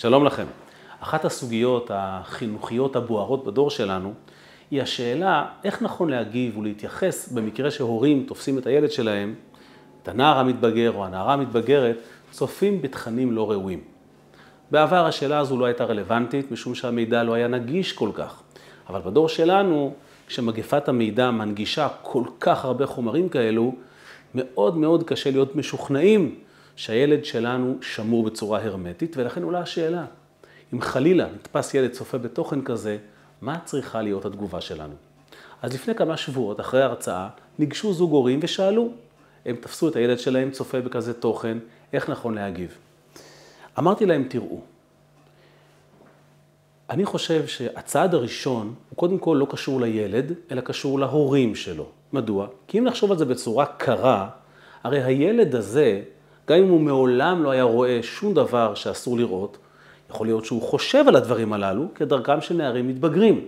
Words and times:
שלום 0.00 0.24
לכם. 0.24 0.44
אחת 1.00 1.24
הסוגיות 1.24 1.90
החינוכיות 1.94 2.96
הבוערות 2.96 3.44
בדור 3.44 3.70
שלנו 3.70 4.12
היא 4.70 4.82
השאלה 4.82 5.46
איך 5.64 5.82
נכון 5.82 6.10
להגיב 6.10 6.58
ולהתייחס 6.58 7.32
במקרה 7.32 7.70
שהורים 7.70 8.24
תופסים 8.28 8.58
את 8.58 8.66
הילד 8.66 8.90
שלהם, 8.90 9.34
את 10.02 10.08
הנער 10.08 10.38
המתבגר 10.38 10.92
או 10.94 11.04
הנערה 11.04 11.32
המתבגרת, 11.32 11.96
צופים 12.30 12.82
בתכנים 12.82 13.32
לא 13.32 13.50
ראויים. 13.50 13.80
בעבר 14.70 15.06
השאלה 15.06 15.38
הזו 15.38 15.56
לא 15.56 15.64
הייתה 15.64 15.84
רלוונטית 15.84 16.50
משום 16.50 16.74
שהמידע 16.74 17.22
לא 17.22 17.34
היה 17.34 17.48
נגיש 17.48 17.92
כל 17.92 18.10
כך. 18.14 18.42
אבל 18.88 19.00
בדור 19.00 19.28
שלנו, 19.28 19.94
כשמגפת 20.26 20.88
המידע 20.88 21.30
מנגישה 21.30 21.88
כל 22.02 22.24
כך 22.40 22.64
הרבה 22.64 22.86
חומרים 22.86 23.28
כאלו, 23.28 23.74
מאוד 24.34 24.76
מאוד 24.76 25.02
קשה 25.02 25.30
להיות 25.30 25.56
משוכנעים 25.56 26.34
שהילד 26.78 27.24
שלנו 27.24 27.78
שמור 27.80 28.22
בצורה 28.22 28.64
הרמטית, 28.64 29.16
ולכן 29.16 29.42
עולה 29.42 29.60
השאלה, 29.60 30.04
אם 30.74 30.80
חלילה 30.80 31.26
נתפס 31.34 31.74
ילד 31.74 31.90
צופה 31.90 32.18
בתוכן 32.18 32.62
כזה, 32.62 32.98
מה 33.42 33.58
צריכה 33.64 34.02
להיות 34.02 34.24
התגובה 34.24 34.60
שלנו? 34.60 34.94
אז 35.62 35.74
לפני 35.74 35.94
כמה 35.94 36.16
שבועות, 36.16 36.60
אחרי 36.60 36.82
ההרצאה, 36.82 37.28
ניגשו 37.58 37.92
זוג 37.92 38.12
הורים 38.12 38.40
ושאלו, 38.42 38.90
הם 39.46 39.56
תפסו 39.56 39.88
את 39.88 39.96
הילד 39.96 40.18
שלהם 40.18 40.50
צופה 40.50 40.80
בכזה 40.80 41.14
תוכן, 41.14 41.58
איך 41.92 42.10
נכון 42.10 42.34
להגיב? 42.34 42.78
אמרתי 43.78 44.06
להם, 44.06 44.24
תראו, 44.28 44.60
אני 46.90 47.04
חושב 47.04 47.46
שהצעד 47.46 48.14
הראשון 48.14 48.74
הוא 48.90 48.96
קודם 48.96 49.18
כל 49.18 49.36
לא 49.40 49.46
קשור 49.50 49.80
לילד, 49.80 50.32
אלא 50.50 50.60
קשור 50.60 51.00
להורים 51.00 51.54
שלו. 51.54 51.86
מדוע? 52.12 52.46
כי 52.66 52.78
אם 52.78 52.84
נחשוב 52.84 53.10
על 53.10 53.18
זה 53.18 53.24
בצורה 53.24 53.66
קרה, 53.66 54.28
הרי 54.82 55.02
הילד 55.02 55.54
הזה, 55.54 56.02
גם 56.48 56.58
אם 56.58 56.68
הוא 56.68 56.80
מעולם 56.80 57.42
לא 57.42 57.50
היה 57.50 57.62
רואה 57.62 57.98
שום 58.02 58.34
דבר 58.34 58.74
שאסור 58.74 59.18
לראות, 59.18 59.58
יכול 60.10 60.26
להיות 60.26 60.44
שהוא 60.44 60.62
חושב 60.62 61.04
על 61.08 61.16
הדברים 61.16 61.52
הללו 61.52 61.84
כדרכם 61.94 62.40
של 62.40 62.54
נערים 62.54 62.88
מתבגרים. 62.88 63.44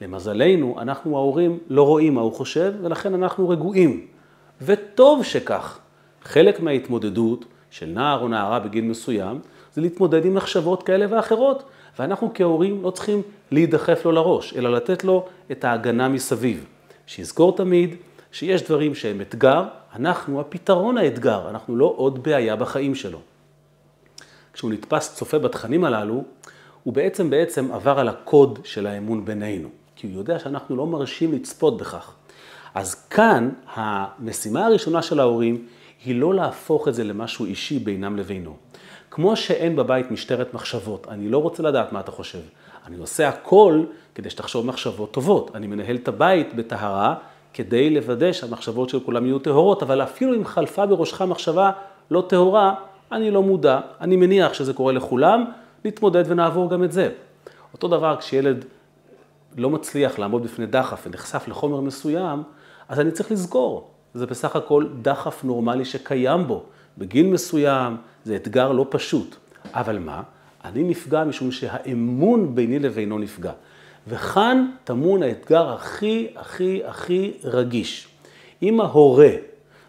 למזלנו, 0.00 0.76
אנחנו 0.80 1.16
ההורים 1.16 1.58
לא 1.68 1.82
רואים 1.82 2.14
מה 2.14 2.20
הוא 2.20 2.32
חושב, 2.32 2.72
ולכן 2.82 3.14
אנחנו 3.14 3.48
רגועים. 3.48 4.06
וטוב 4.62 5.24
שכך. 5.24 5.78
חלק 6.22 6.60
מההתמודדות 6.60 7.44
של 7.70 7.86
נער 7.86 8.20
או 8.20 8.28
נערה 8.28 8.58
בגיל 8.58 8.84
מסוים, 8.84 9.40
זה 9.74 9.80
להתמודד 9.80 10.24
עם 10.24 10.34
מחשבות 10.34 10.82
כאלה 10.82 11.06
ואחרות. 11.10 11.62
ואנחנו 11.98 12.30
כהורים 12.34 12.82
לא 12.82 12.90
צריכים 12.90 13.22
להידחף 13.50 14.04
לו 14.04 14.12
לראש, 14.12 14.54
אלא 14.56 14.72
לתת 14.72 15.04
לו 15.04 15.26
את 15.52 15.64
ההגנה 15.64 16.08
מסביב. 16.08 16.66
שיזכור 17.06 17.56
תמיד 17.56 17.94
שיש 18.32 18.62
דברים 18.62 18.94
שהם 18.94 19.20
אתגר, 19.20 19.64
אנחנו 19.96 20.40
הפתרון 20.40 20.98
האתגר, 20.98 21.50
אנחנו 21.50 21.76
לא 21.76 21.94
עוד 21.96 22.22
בעיה 22.22 22.56
בחיים 22.56 22.94
שלו. 22.94 23.18
כשהוא 24.52 24.70
נתפס 24.70 25.14
צופה 25.14 25.38
בתכנים 25.38 25.84
הללו, 25.84 26.24
הוא 26.82 26.94
בעצם 26.94 27.30
בעצם 27.30 27.72
עבר 27.72 27.98
על 27.98 28.08
הקוד 28.08 28.58
של 28.64 28.86
האמון 28.86 29.24
בינינו, 29.24 29.68
כי 29.96 30.06
הוא 30.06 30.16
יודע 30.16 30.38
שאנחנו 30.38 30.76
לא 30.76 30.86
מרשים 30.86 31.32
לצפות 31.32 31.76
בכך. 31.76 32.14
אז 32.74 32.94
כאן 32.94 33.50
המשימה 33.74 34.66
הראשונה 34.66 35.02
של 35.02 35.20
ההורים 35.20 35.66
היא 36.04 36.20
לא 36.20 36.34
להפוך 36.34 36.88
את 36.88 36.94
זה 36.94 37.04
למשהו 37.04 37.44
אישי 37.44 37.78
בינם 37.78 38.16
לבינו. 38.16 38.56
כמו 39.10 39.36
שאין 39.36 39.76
בבית 39.76 40.10
משטרת 40.10 40.54
מחשבות, 40.54 41.06
אני 41.08 41.28
לא 41.28 41.38
רוצה 41.38 41.62
לדעת 41.62 41.92
מה 41.92 42.00
אתה 42.00 42.10
חושב. 42.10 42.38
אני 42.86 42.96
עושה 42.96 43.28
הכל 43.28 43.84
כדי 44.14 44.30
שתחשוב 44.30 44.66
מחשבות 44.66 45.12
טובות. 45.12 45.50
אני 45.54 45.66
מנהל 45.66 45.96
את 45.96 46.08
הבית 46.08 46.54
בטהרה 46.54 47.14
כדי 47.58 47.90
לוודא 47.90 48.32
שהמחשבות 48.32 48.88
של 48.88 49.00
כולם 49.00 49.26
יהיו 49.26 49.38
טהורות, 49.38 49.82
אבל 49.82 50.02
אפילו 50.02 50.34
אם 50.34 50.44
חלפה 50.44 50.86
בראשך 50.86 51.22
מחשבה 51.22 51.70
לא 52.10 52.24
טהורה, 52.28 52.74
אני 53.12 53.30
לא 53.30 53.42
מודע, 53.42 53.80
אני 54.00 54.16
מניח 54.16 54.54
שזה 54.54 54.72
קורה 54.72 54.92
לכולם, 54.92 55.44
נתמודד 55.84 56.24
ונעבור 56.26 56.70
גם 56.70 56.84
את 56.84 56.92
זה. 56.92 57.10
אותו 57.72 57.88
דבר 57.88 58.16
כשילד 58.16 58.64
לא 59.56 59.70
מצליח 59.70 60.18
לעמוד 60.18 60.42
בפני 60.42 60.66
דחף 60.66 61.06
ונחשף 61.06 61.48
לחומר 61.48 61.80
מסוים, 61.80 62.42
אז 62.88 63.00
אני 63.00 63.10
צריך 63.10 63.32
לזכור, 63.32 63.90
זה 64.14 64.26
בסך 64.26 64.56
הכל 64.56 64.86
דחף 65.02 65.44
נורמלי 65.44 65.84
שקיים 65.84 66.46
בו. 66.46 66.62
בגיל 66.98 67.26
מסוים 67.26 67.96
זה 68.24 68.36
אתגר 68.36 68.72
לא 68.72 68.86
פשוט. 68.90 69.36
אבל 69.74 69.98
מה? 69.98 70.22
אני 70.64 70.82
נפגע 70.84 71.24
משום 71.24 71.50
שהאמון 71.50 72.54
ביני 72.54 72.78
לבינו 72.78 73.18
נפגע. 73.18 73.52
וכאן 74.08 74.70
טמון 74.84 75.22
האתגר 75.22 75.72
הכי 75.72 76.28
הכי 76.36 76.82
הכי 76.86 77.32
רגיש. 77.44 78.08
אם 78.62 78.80
ההורה 78.80 79.30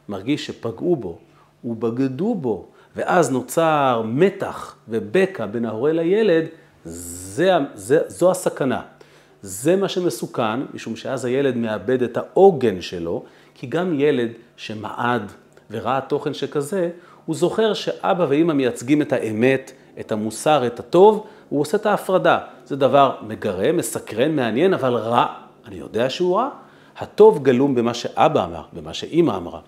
מרגיש 0.09 0.45
שפגעו 0.45 0.95
בו 0.95 1.17
ובגדו 1.63 2.35
בו, 2.35 2.67
ואז 2.95 3.31
נוצר 3.31 4.01
מתח 4.05 4.75
ובקע 4.89 5.45
בין 5.45 5.65
ההורה 5.65 5.91
לילד, 5.91 6.45
זה, 6.85 7.51
זה, 7.73 7.99
זו 8.07 8.31
הסכנה. 8.31 8.81
זה 9.41 9.75
מה 9.75 9.89
שמסוכן, 9.89 10.59
משום 10.73 10.95
שאז 10.95 11.25
הילד 11.25 11.57
מאבד 11.57 12.03
את 12.03 12.17
העוגן 12.17 12.81
שלו, 12.81 13.23
כי 13.55 13.67
גם 13.67 13.99
ילד 13.99 14.29
שמעד 14.57 15.31
וראה 15.71 16.01
תוכן 16.01 16.33
שכזה, 16.33 16.89
הוא 17.25 17.35
זוכר 17.35 17.73
שאבא 17.73 18.25
ואימא 18.29 18.53
מייצגים 18.53 19.01
את 19.01 19.13
האמת, 19.13 19.71
את 19.99 20.11
המוסר, 20.11 20.67
את 20.67 20.79
הטוב, 20.79 21.25
הוא 21.49 21.61
עושה 21.61 21.77
את 21.77 21.85
ההפרדה. 21.85 22.39
זה 22.65 22.75
דבר 22.75 23.15
מגרה, 23.27 23.71
מסקרן, 23.71 24.35
מעניין, 24.35 24.73
אבל 24.73 24.93
רע. 24.93 25.25
אני 25.67 25.75
יודע 25.75 26.09
שהוא 26.09 26.37
רע. 26.37 26.49
הטוב 26.97 27.43
גלום 27.43 27.75
במה 27.75 27.93
שאבא 27.93 28.45
אמר, 28.45 28.63
במה 28.73 28.93
שאימא 28.93 29.37
אמרה. 29.37 29.59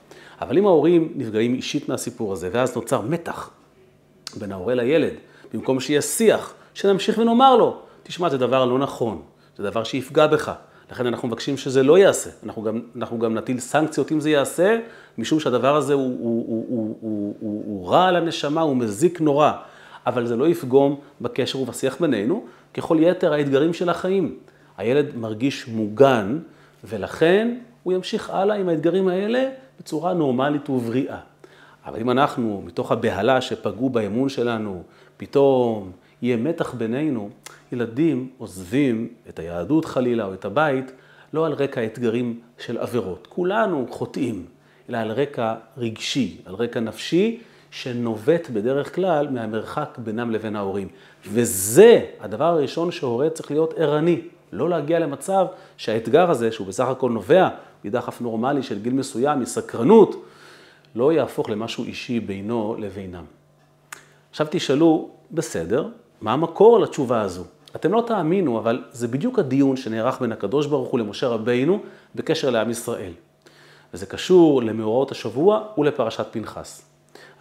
אבל 0.42 0.58
אם 0.58 0.66
ההורים 0.66 1.14
נפגעים 1.16 1.54
אישית 1.54 1.90
מהסיפור 1.90 2.34
הזה, 2.34 2.50
ואז 2.52 2.76
נוצר 2.76 3.02
מתח 3.02 3.50
בין 4.36 4.52
ההורה 4.52 4.76
לילד, 4.76 5.14
במקום 5.54 5.80
שיהיה 5.80 6.02
שיח, 6.02 6.54
שנמשיך 6.74 7.18
ונאמר 7.18 7.56
לו, 7.56 7.78
תשמע, 8.04 8.30
זה 8.30 8.38
דבר 8.38 8.66
לא 8.66 8.80
נכון, 8.80 9.22
זה 9.58 9.64
דבר 9.64 9.84
שיפגע 9.84 10.28
בך, 10.28 10.52
לכן 10.92 11.06
אנחנו 11.06 11.28
מבקשים 11.28 11.58
שזה 11.58 11.84
לא 11.84 11.98
ייעשה. 11.98 12.30
אנחנו 12.44 12.64
גם, 12.64 12.82
אנחנו 12.96 13.20
גם 13.20 13.38
נטיל 13.38 13.60
סנקציות 13.60 14.12
אם 14.12 14.20
זה 14.20 14.30
ייעשה, 14.30 14.78
משום 15.18 15.40
שהדבר 15.40 15.76
הזה 15.76 15.94
הוא, 15.94 16.18
הוא, 16.20 16.46
הוא, 16.48 16.66
הוא, 16.70 16.98
הוא, 17.02 17.36
הוא, 17.40 17.64
הוא 17.66 17.90
רע 17.90 18.06
על 18.06 18.16
הנשמה, 18.16 18.62
הוא 18.62 18.76
מזיק 18.76 19.22
נורא. 19.22 19.52
אבל 20.08 20.28
זה 20.28 20.36
לא 20.36 20.48
יפגום 20.48 21.00
בקשר 21.22 21.60
ובשיח 21.60 22.02
בינינו, 22.02 22.46
ככל 22.74 22.98
יתר 23.00 23.34
האתגרים 23.34 23.74
של 23.74 23.90
החיים. 23.90 24.36
הילד 24.78 25.16
מרגיש 25.16 25.68
מוגן, 25.68 26.40
ולכן 26.84 27.58
הוא 27.84 27.94
ימשיך 27.94 28.30
הלאה 28.30 28.56
עם 28.56 28.70
האתגרים 28.70 29.08
האלה 29.08 29.50
בצורה 29.80 30.14
נורמלית 30.14 30.70
ובריאה. 30.70 31.20
אבל 31.86 32.00
אם 32.00 32.10
אנחנו, 32.10 32.64
מתוך 32.66 32.92
הבהלה 32.92 33.42
שפגעו 33.42 33.90
באמון 33.90 34.30
שלנו, 34.30 34.84
פתאום 35.18 35.92
יהיה 36.22 36.38
מתח 36.38 36.74
בינינו, 36.74 37.30
ילדים 37.72 38.30
עוזבים 38.38 39.08
את 39.30 39.40
היהדות 39.40 39.86
חלילה 39.86 40.26
או 40.26 40.34
את 40.34 40.46
הבית, 40.46 40.92
לא 41.34 41.46
על 41.46 41.54
רקע 41.54 41.86
אתגרים 41.86 42.40
של 42.58 42.78
עבירות. 42.78 43.28
כולנו 43.30 43.88
חוטאים, 43.90 44.46
אלא 44.90 44.98
על 44.98 45.12
רקע 45.12 45.56
רגשי, 45.78 46.38
על 46.46 46.56
רקע 46.56 46.80
נפשי, 46.80 47.40
שנובט 47.72 48.50
בדרך 48.50 48.96
כלל 48.96 49.30
מהמרחק 49.30 49.98
בינם 50.04 50.32
לבין 50.32 50.56
ההורים. 50.56 50.88
וזה 51.28 52.06
הדבר 52.20 52.46
הראשון 52.46 52.92
שהורה 52.92 53.30
צריך 53.30 53.52
להיות 53.52 53.74
ערני. 53.78 54.22
לא 54.52 54.70
להגיע 54.70 55.00
למצב 55.00 55.46
שהאתגר 55.78 56.32
הזה, 56.32 56.52
שהוא 56.52 56.68
בסך 56.68 56.88
הכל 56.88 57.12
נובע 57.12 57.50
מדחף 57.84 58.22
נורמלי 58.22 58.64
של 58.64 58.80
גיל 58.80 58.94
מסוים, 58.94 59.40
מסקרנות, 59.40 60.26
לא 60.96 61.14
יהפוך 61.14 61.50
למשהו 61.50 61.84
אישי 61.84 62.20
בינו 62.20 62.76
לבינם. 62.80 63.24
עכשיו 64.30 64.48
תשאלו, 64.50 65.10
בסדר, 65.32 65.88
מה 66.22 66.34
המקור 66.34 66.80
לתשובה 66.80 67.22
הזו? 67.22 67.44
אתם 67.76 67.94
לא 67.94 68.04
תאמינו, 68.08 68.60
אבל 68.60 68.84
זה 68.92 69.08
בדיוק 69.08 69.40
הדיון 69.40 69.78
שנערך 69.78 70.22
בין 70.22 70.32
הקדוש 70.32 70.68
ברוך 70.68 70.90
הוא 70.90 71.00
למשה 71.00 71.28
רבינו 71.28 71.80
בקשר 72.16 72.50
לעם 72.50 72.70
ישראל. 72.70 73.12
וזה 73.94 74.06
קשור 74.06 74.64
למאורעות 74.64 75.12
השבוע 75.12 75.64
ולפרשת 75.78 76.26
פנחס. 76.32 76.91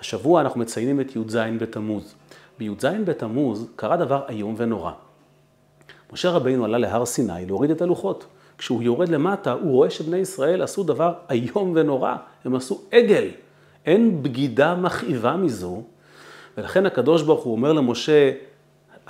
השבוע 0.00 0.40
אנחנו 0.40 0.60
מציינים 0.60 1.00
את 1.00 1.16
י"ז 1.16 1.36
בתמוז. 1.58 2.14
בי"ז 2.58 2.84
בתמוז 3.04 3.68
קרה 3.76 3.96
דבר 3.96 4.22
איום 4.28 4.54
ונורא. 4.56 4.92
משה 6.12 6.30
רבינו 6.30 6.64
עלה 6.64 6.78
להר 6.78 7.06
סיני 7.06 7.46
להוריד 7.46 7.70
את 7.70 7.82
הלוחות. 7.82 8.26
כשהוא 8.58 8.82
יורד 8.82 9.08
למטה, 9.08 9.52
הוא 9.52 9.72
רואה 9.72 9.90
שבני 9.90 10.16
ישראל 10.16 10.62
עשו 10.62 10.82
דבר 10.82 11.12
איום 11.30 11.72
ונורא. 11.74 12.14
הם 12.44 12.54
עשו 12.54 12.80
עגל. 12.90 13.28
אין 13.86 14.22
בגידה 14.22 14.74
מכאיבה 14.74 15.36
מזו. 15.36 15.82
ולכן 16.58 16.86
הקדוש 16.86 17.22
ברוך 17.22 17.44
הוא 17.44 17.52
אומר 17.52 17.72
למשה, 17.72 18.30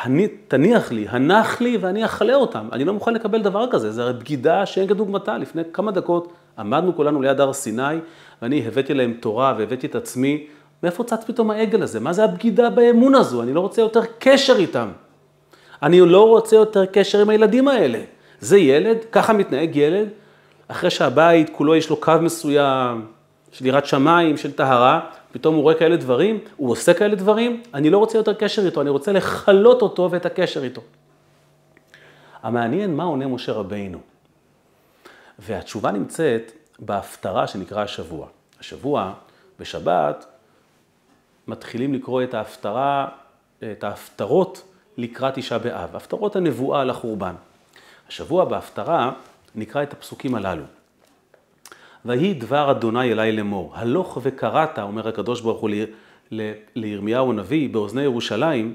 אני, 0.04 0.28
תניח 0.28 0.92
לי, 0.92 1.06
הנח 1.08 1.60
לי 1.60 1.76
ואני 1.76 2.04
אכלה 2.04 2.34
אותם. 2.34 2.68
אני 2.72 2.84
לא 2.84 2.92
מוכן 2.92 3.14
לקבל 3.14 3.42
דבר 3.42 3.70
כזה, 3.70 3.92
זה 3.92 4.02
הרי 4.02 4.12
בגידה 4.12 4.66
שאין 4.66 4.88
כדוגמתה. 4.88 5.38
לפני 5.38 5.62
כמה 5.72 5.92
דקות 5.92 6.32
עמדנו 6.58 6.96
כולנו 6.96 7.22
ליד 7.22 7.40
הר 7.40 7.52
סיני, 7.52 7.82
ואני 8.42 8.66
הבאתי 8.66 8.94
להם 8.94 9.14
תורה 9.20 9.54
והבאתי 9.58 9.86
את 9.86 9.94
עצמי. 9.94 10.46
מאיפה 10.82 11.04
צץ 11.04 11.24
פתאום 11.26 11.50
העגל 11.50 11.82
הזה? 11.82 12.00
מה 12.00 12.12
זה 12.12 12.24
הבגידה 12.24 12.70
באמון 12.70 13.14
הזו? 13.14 13.42
אני 13.42 13.52
לא 13.52 13.60
רוצה 13.60 13.82
יותר 13.82 14.00
קשר 14.18 14.56
איתם. 14.56 14.88
אני 15.82 16.00
לא 16.00 16.28
רוצה 16.28 16.56
יותר 16.56 16.86
קשר 16.86 17.20
עם 17.20 17.30
הילדים 17.30 17.68
האלה. 17.68 18.00
זה 18.40 18.58
ילד, 18.58 18.96
ככה 19.12 19.32
מתנהג 19.32 19.76
ילד, 19.76 20.08
אחרי 20.68 20.90
שהבית 20.90 21.50
כולו 21.52 21.76
יש 21.76 21.90
לו 21.90 21.96
קו 21.96 22.12
מסוים 22.20 23.06
של 23.52 23.66
יראת 23.66 23.86
שמיים, 23.86 24.36
של 24.36 24.52
טהרה, 24.52 25.00
פתאום 25.32 25.54
הוא 25.54 25.62
רואה 25.62 25.74
כאלה 25.74 25.96
דברים, 25.96 26.38
הוא 26.56 26.70
עושה 26.70 26.94
כאלה 26.94 27.14
דברים, 27.14 27.62
אני 27.74 27.90
לא 27.90 27.98
רוצה 27.98 28.18
יותר 28.18 28.34
קשר 28.34 28.66
איתו, 28.66 28.80
אני 28.80 28.90
רוצה 28.90 29.12
לכלות 29.12 29.82
אותו 29.82 30.08
ואת 30.10 30.26
הקשר 30.26 30.64
איתו. 30.64 30.80
המעניין 32.42 32.96
מה 32.96 33.04
עונה 33.04 33.26
משה 33.26 33.52
רבינו. 33.52 33.98
והתשובה 35.38 35.90
נמצאת 35.90 36.52
בהפטרה 36.78 37.46
שנקרא 37.46 37.82
השבוע. 37.82 38.26
השבוע, 38.60 39.12
בשבת, 39.58 40.26
מתחילים 41.50 41.94
לקרוא 41.94 42.22
את 42.22 42.34
ההפטרה, 42.34 43.08
את 43.72 43.84
ההפטרות 43.84 44.64
לקראת 44.96 45.34
תשעה 45.34 45.58
באב, 45.58 45.96
הפטרות 45.96 46.36
הנבואה 46.36 46.80
על 46.80 46.90
החורבן. 46.90 47.34
השבוע 48.08 48.44
בהפטרה 48.44 49.12
נקרא 49.54 49.82
את 49.82 49.92
הפסוקים 49.92 50.34
הללו. 50.34 50.62
ויהי 52.04 52.34
דבר 52.34 52.70
אדוני 52.70 53.12
אלי 53.12 53.32
לאמור, 53.32 53.72
הלוך 53.76 54.18
וקראת, 54.22 54.78
אומר 54.78 55.08
הקדוש 55.08 55.40
ברוך 55.40 55.60
הוא 55.60 55.70
לירמיהו 56.74 57.30
הנביא 57.30 57.68
באוזני 57.68 58.02
ירושלים, 58.02 58.74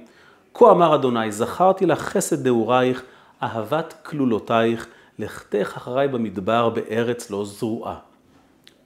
כה 0.54 0.72
אמר 0.72 0.96
אדוני, 0.96 1.32
זכרתי 1.32 1.86
לך 1.86 2.00
חסד 2.00 2.48
נעורייך, 2.48 3.04
אהבת 3.44 3.94
כלולותייך, 4.06 4.88
לכתך 5.20 5.74
אחריי 5.78 6.08
במדבר 6.08 6.70
בארץ 6.70 7.30
לא 7.30 7.46
זרועה. 7.46 7.98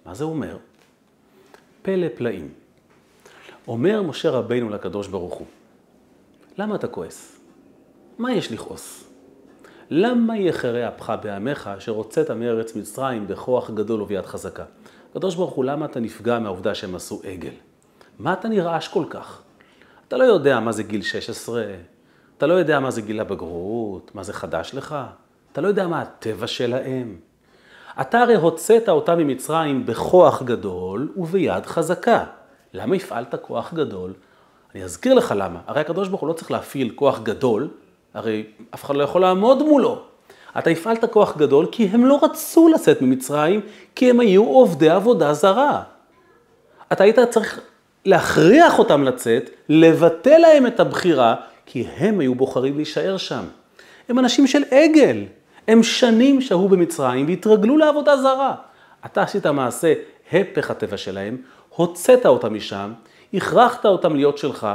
מה 0.06 0.14
זה 0.14 0.24
אומר? 0.24 0.58
פלא 1.82 2.08
פלאים. 2.16 2.50
אומר 3.70 4.02
משה 4.02 4.30
רבינו 4.30 4.70
לקדוש 4.70 5.08
ברוך 5.08 5.34
הוא, 5.34 5.48
למה 6.58 6.76
אתה 6.76 6.88
כועס? 6.88 7.40
מה 8.18 8.34
יש 8.34 8.52
לכעוס? 8.52 9.04
למה 9.90 10.38
יחרה 10.38 10.88
אפך 10.88 11.14
בעמך 11.24 11.70
אשר 11.78 11.92
הוצאת 11.92 12.32
מארץ 12.32 12.76
מצרים 12.76 13.28
בכוח 13.28 13.72
גדול 13.72 14.02
וביד 14.02 14.26
חזקה? 14.26 14.64
הקדוש 15.12 15.36
ברוך 15.36 15.52
הוא, 15.52 15.66
למה 15.66 15.86
אתה 15.86 16.00
נפגע 16.00 16.40
מהעובדה 16.40 16.76
שהם 16.76 16.96
עשו 16.96 17.22
עגל? 17.24 17.54
מה 18.20 18.34
אתה 18.34 18.48
נרעש 18.48 18.88
כל 18.88 19.06
כך? 19.10 19.42
אתה 20.08 20.18
לא 20.18 20.24
יודע 20.24 20.60
מה 20.60 20.72
זה 20.72 20.84
גיל 20.84 21.02
16, 21.02 21.64
אתה 22.38 22.48
לא 22.48 22.54
יודע 22.54 22.80
מה 22.80 22.92
זה 22.92 23.02
גיל 23.02 23.20
הבגרות, 23.20 24.12
מה 24.16 24.24
זה 24.24 24.34
חדש 24.34 24.72
לך, 24.74 24.96
אתה 25.52 25.62
לא 25.62 25.68
יודע 25.68 25.88
מה 25.88 26.02
הטבע 26.02 26.48
שלהם. 26.48 27.18
אתה 28.02 28.20
הרי 28.20 28.36
הוצאת 28.36 28.90
אותם 28.90 29.18
ממצרים 29.18 29.86
בכוח 29.86 30.44
גדול 30.44 31.12
וביד 31.18 31.66
חזקה. 31.66 32.26
למה 32.74 32.96
הפעלת 32.96 33.36
כוח 33.36 33.74
גדול? 33.74 34.14
אני 34.76 34.84
אזכיר 34.84 35.14
לך 35.14 35.34
למה. 35.38 35.60
הרי 35.68 35.82
הקדוש 35.82 36.08
ברוך 36.08 36.22
הוא 36.22 36.28
לא 36.28 36.34
צריך 36.34 36.52
להפעיל 36.52 36.92
כוח 36.96 37.20
גדול, 37.20 37.68
הרי 38.14 38.44
אף 38.74 38.86
אחד 38.86 38.96
לא 38.96 39.04
יכול 39.04 39.22
לעמוד 39.22 39.64
מולו. 39.64 40.02
אתה 40.58 40.70
הפעלת 40.70 41.06
כוח 41.06 41.38
גדול 41.38 41.68
כי 41.72 41.86
הם 41.86 42.06
לא 42.06 42.20
רצו 42.24 42.68
לצאת 42.68 43.02
ממצרים, 43.02 43.62
כי 43.96 44.10
הם 44.10 44.20
היו 44.20 44.44
עובדי 44.44 44.90
עבודה 44.90 45.34
זרה. 45.34 45.84
אתה 46.92 47.04
היית 47.04 47.20
צריך 47.20 47.62
להכריח 48.06 48.80
אותם 48.80 49.04
לצאת, 49.04 49.50
לבטל 49.70 50.38
להם 50.38 50.68
את 50.68 50.80
הבחירה, 50.80 51.36
כי 51.66 51.88
הם 51.98 52.20
היו 52.20 52.36
בוחרים 52.36 52.76
להישאר 52.76 53.18
שם. 53.18 53.44
הם 54.10 54.20
אנשים 54.20 54.48
של 54.48 54.64
עגל. 54.72 55.24
הם 55.68 55.84
שנים 55.84 56.42
שהו 56.42 56.70
במצרים 56.70 57.28
והתרגלו 57.28 57.78
לעבודה 57.78 58.18
זרה. 58.18 58.56
אתה 59.06 59.22
עשית 59.22 59.46
מעשה 59.46 59.94
הפך 60.32 60.72
הטבע 60.72 60.98
שלהם, 60.98 61.38
הוצאת 61.80 62.26
אותם 62.26 62.54
משם, 62.54 62.94
הכרחת 63.34 63.86
אותם 63.86 64.16
להיות 64.16 64.38
שלך. 64.38 64.68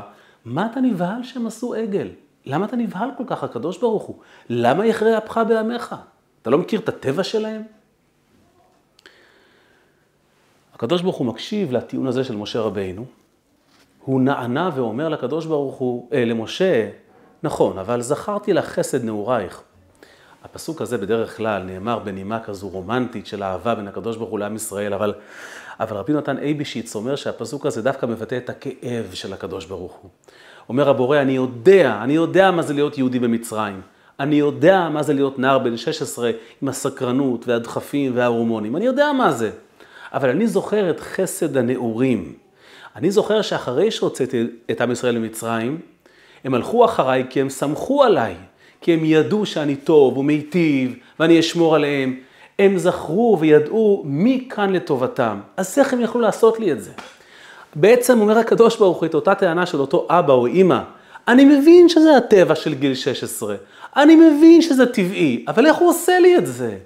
מה 0.44 0.66
אתה 0.66 0.80
נבהל 0.80 1.22
שהם 1.22 1.46
עשו 1.46 1.74
עגל? 1.74 2.08
למה 2.46 2.66
אתה 2.66 2.76
נבהל 2.76 3.10
כל 3.16 3.24
כך, 3.26 3.44
הקדוש 3.44 3.78
ברוך 3.78 4.02
הוא? 4.02 4.16
למה 4.48 4.86
יכרה 4.86 5.18
אפך 5.18 5.40
בעמך? 5.48 5.94
אתה 6.42 6.50
לא 6.50 6.58
מכיר 6.58 6.80
את 6.80 6.88
הטבע 6.88 7.24
שלהם? 7.24 7.62
הקדוש 10.74 11.02
ברוך 11.02 11.16
הוא 11.16 11.26
מקשיב 11.26 11.72
לטיעון 11.72 12.06
הזה 12.06 12.24
של 12.24 12.36
משה 12.36 12.60
רבינו. 12.60 13.04
הוא 14.04 14.20
נענה 14.20 14.70
ואומר 14.74 15.08
לקדוש 15.08 15.46
ברוך 15.46 15.74
הוא, 15.74 16.08
אה, 16.12 16.24
למשה, 16.24 16.90
נכון, 17.42 17.78
אבל 17.78 18.00
זכרתי 18.00 18.52
לך 18.52 18.64
חסד 18.64 19.04
נעורייך. 19.04 19.62
הפסוק 20.44 20.82
הזה 20.82 20.98
בדרך 20.98 21.36
כלל 21.36 21.62
נאמר 21.62 21.98
בנימה 21.98 22.40
כזו 22.40 22.68
רומנטית 22.68 23.26
של 23.26 23.42
אהבה 23.42 23.74
בין 23.74 23.88
הקדוש 23.88 24.16
ברוך 24.16 24.30
הוא 24.30 24.38
לעם 24.38 24.56
ישראל, 24.56 24.94
אבל, 24.94 25.14
אבל 25.80 25.96
רבי 25.96 26.12
נתן 26.12 26.38
אייבישיץ 26.38 26.94
אומר 26.94 27.16
שהפסוק 27.16 27.66
הזה 27.66 27.82
דווקא 27.82 28.06
מבטא 28.06 28.36
את 28.36 28.50
הכאב 28.50 29.10
של 29.12 29.32
הקדוש 29.32 29.66
ברוך 29.66 29.92
הוא. 29.92 30.10
אומר 30.68 30.88
הבורא, 30.88 31.20
אני 31.20 31.32
יודע, 31.32 31.98
אני 32.02 32.12
יודע 32.12 32.50
מה 32.50 32.62
זה 32.62 32.74
להיות 32.74 32.98
יהודי 32.98 33.18
במצרים. 33.18 33.80
אני 34.20 34.36
יודע 34.36 34.88
מה 34.88 35.02
זה 35.02 35.14
להיות 35.14 35.38
נער 35.38 35.58
בן 35.58 35.76
16 35.76 36.30
עם 36.62 36.68
הסקרנות 36.68 37.48
והדחפים 37.48 38.12
וההורמונים. 38.16 38.76
אני 38.76 38.84
יודע 38.84 39.12
מה 39.12 39.32
זה. 39.32 39.50
אבל 40.12 40.30
אני 40.30 40.46
זוכר 40.46 40.90
את 40.90 41.00
חסד 41.00 41.56
הנעורים. 41.56 42.34
אני 42.96 43.10
זוכר 43.10 43.42
שאחרי 43.42 43.90
שהוצאתי 43.90 44.46
את 44.70 44.80
עם 44.80 44.90
ישראל 44.90 45.14
למצרים, 45.14 45.80
הם 46.44 46.54
הלכו 46.54 46.84
אחריי 46.84 47.26
כי 47.30 47.40
הם 47.40 47.50
סמכו 47.50 48.04
עליי. 48.04 48.36
כי 48.84 48.92
הם 48.92 49.04
ידעו 49.04 49.46
שאני 49.46 49.76
טוב 49.76 50.18
ומיטיב 50.18 50.94
ואני 51.20 51.40
אשמור 51.40 51.74
עליהם. 51.74 52.16
הם 52.58 52.78
זכרו 52.78 53.36
וידעו 53.40 54.02
מי 54.04 54.46
כאן 54.50 54.72
לטובתם. 54.72 55.40
אז 55.56 55.78
איך 55.78 55.92
הם 55.92 56.00
יכלו 56.00 56.20
לעשות 56.20 56.60
לי 56.60 56.72
את 56.72 56.82
זה? 56.82 56.90
בעצם 57.76 58.20
אומר 58.20 58.38
הקדוש 58.38 58.76
ברוך 58.76 58.98
הוא 58.98 59.06
את 59.06 59.14
אותה 59.14 59.34
טענה 59.34 59.66
של 59.66 59.80
אותו 59.80 60.06
אבא 60.10 60.32
או 60.32 60.46
אימא. 60.46 60.80
אני 61.28 61.44
מבין 61.44 61.88
שזה 61.88 62.16
הטבע 62.16 62.54
של 62.54 62.74
גיל 62.74 62.94
16, 62.94 63.54
אני 63.96 64.16
מבין 64.16 64.62
שזה 64.62 64.86
טבעי, 64.86 65.44
אבל 65.48 65.66
איך 65.66 65.76
הוא 65.76 65.88
עושה 65.88 66.18
לי 66.18 66.36
את 66.36 66.46
זה? 66.46 66.76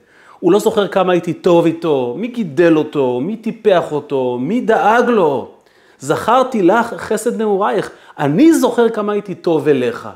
הוא 0.41 0.53
לא 0.53 0.59
זוכר 0.59 0.89
כמה 0.89 1.13
הייתי 1.13 1.33
טוב 1.33 1.67
איתו, 1.67 2.15
מי 2.19 2.27
גידל 2.27 2.77
אותו, 2.77 3.21
מי 3.21 3.37
טיפח 3.37 3.93
אותו, 3.93 4.39
מי 4.41 4.61
דאג 4.61 5.09
לו. 5.09 5.51
זכרתי 5.99 6.63
לך 6.63 6.95
חסד 6.97 7.39
נעורייך, 7.39 7.91
אני 8.19 8.53
זוכר 8.53 8.89
כמה 8.89 9.13
הייתי 9.13 9.35
טוב 9.35 9.69
אליך. 9.69 10.09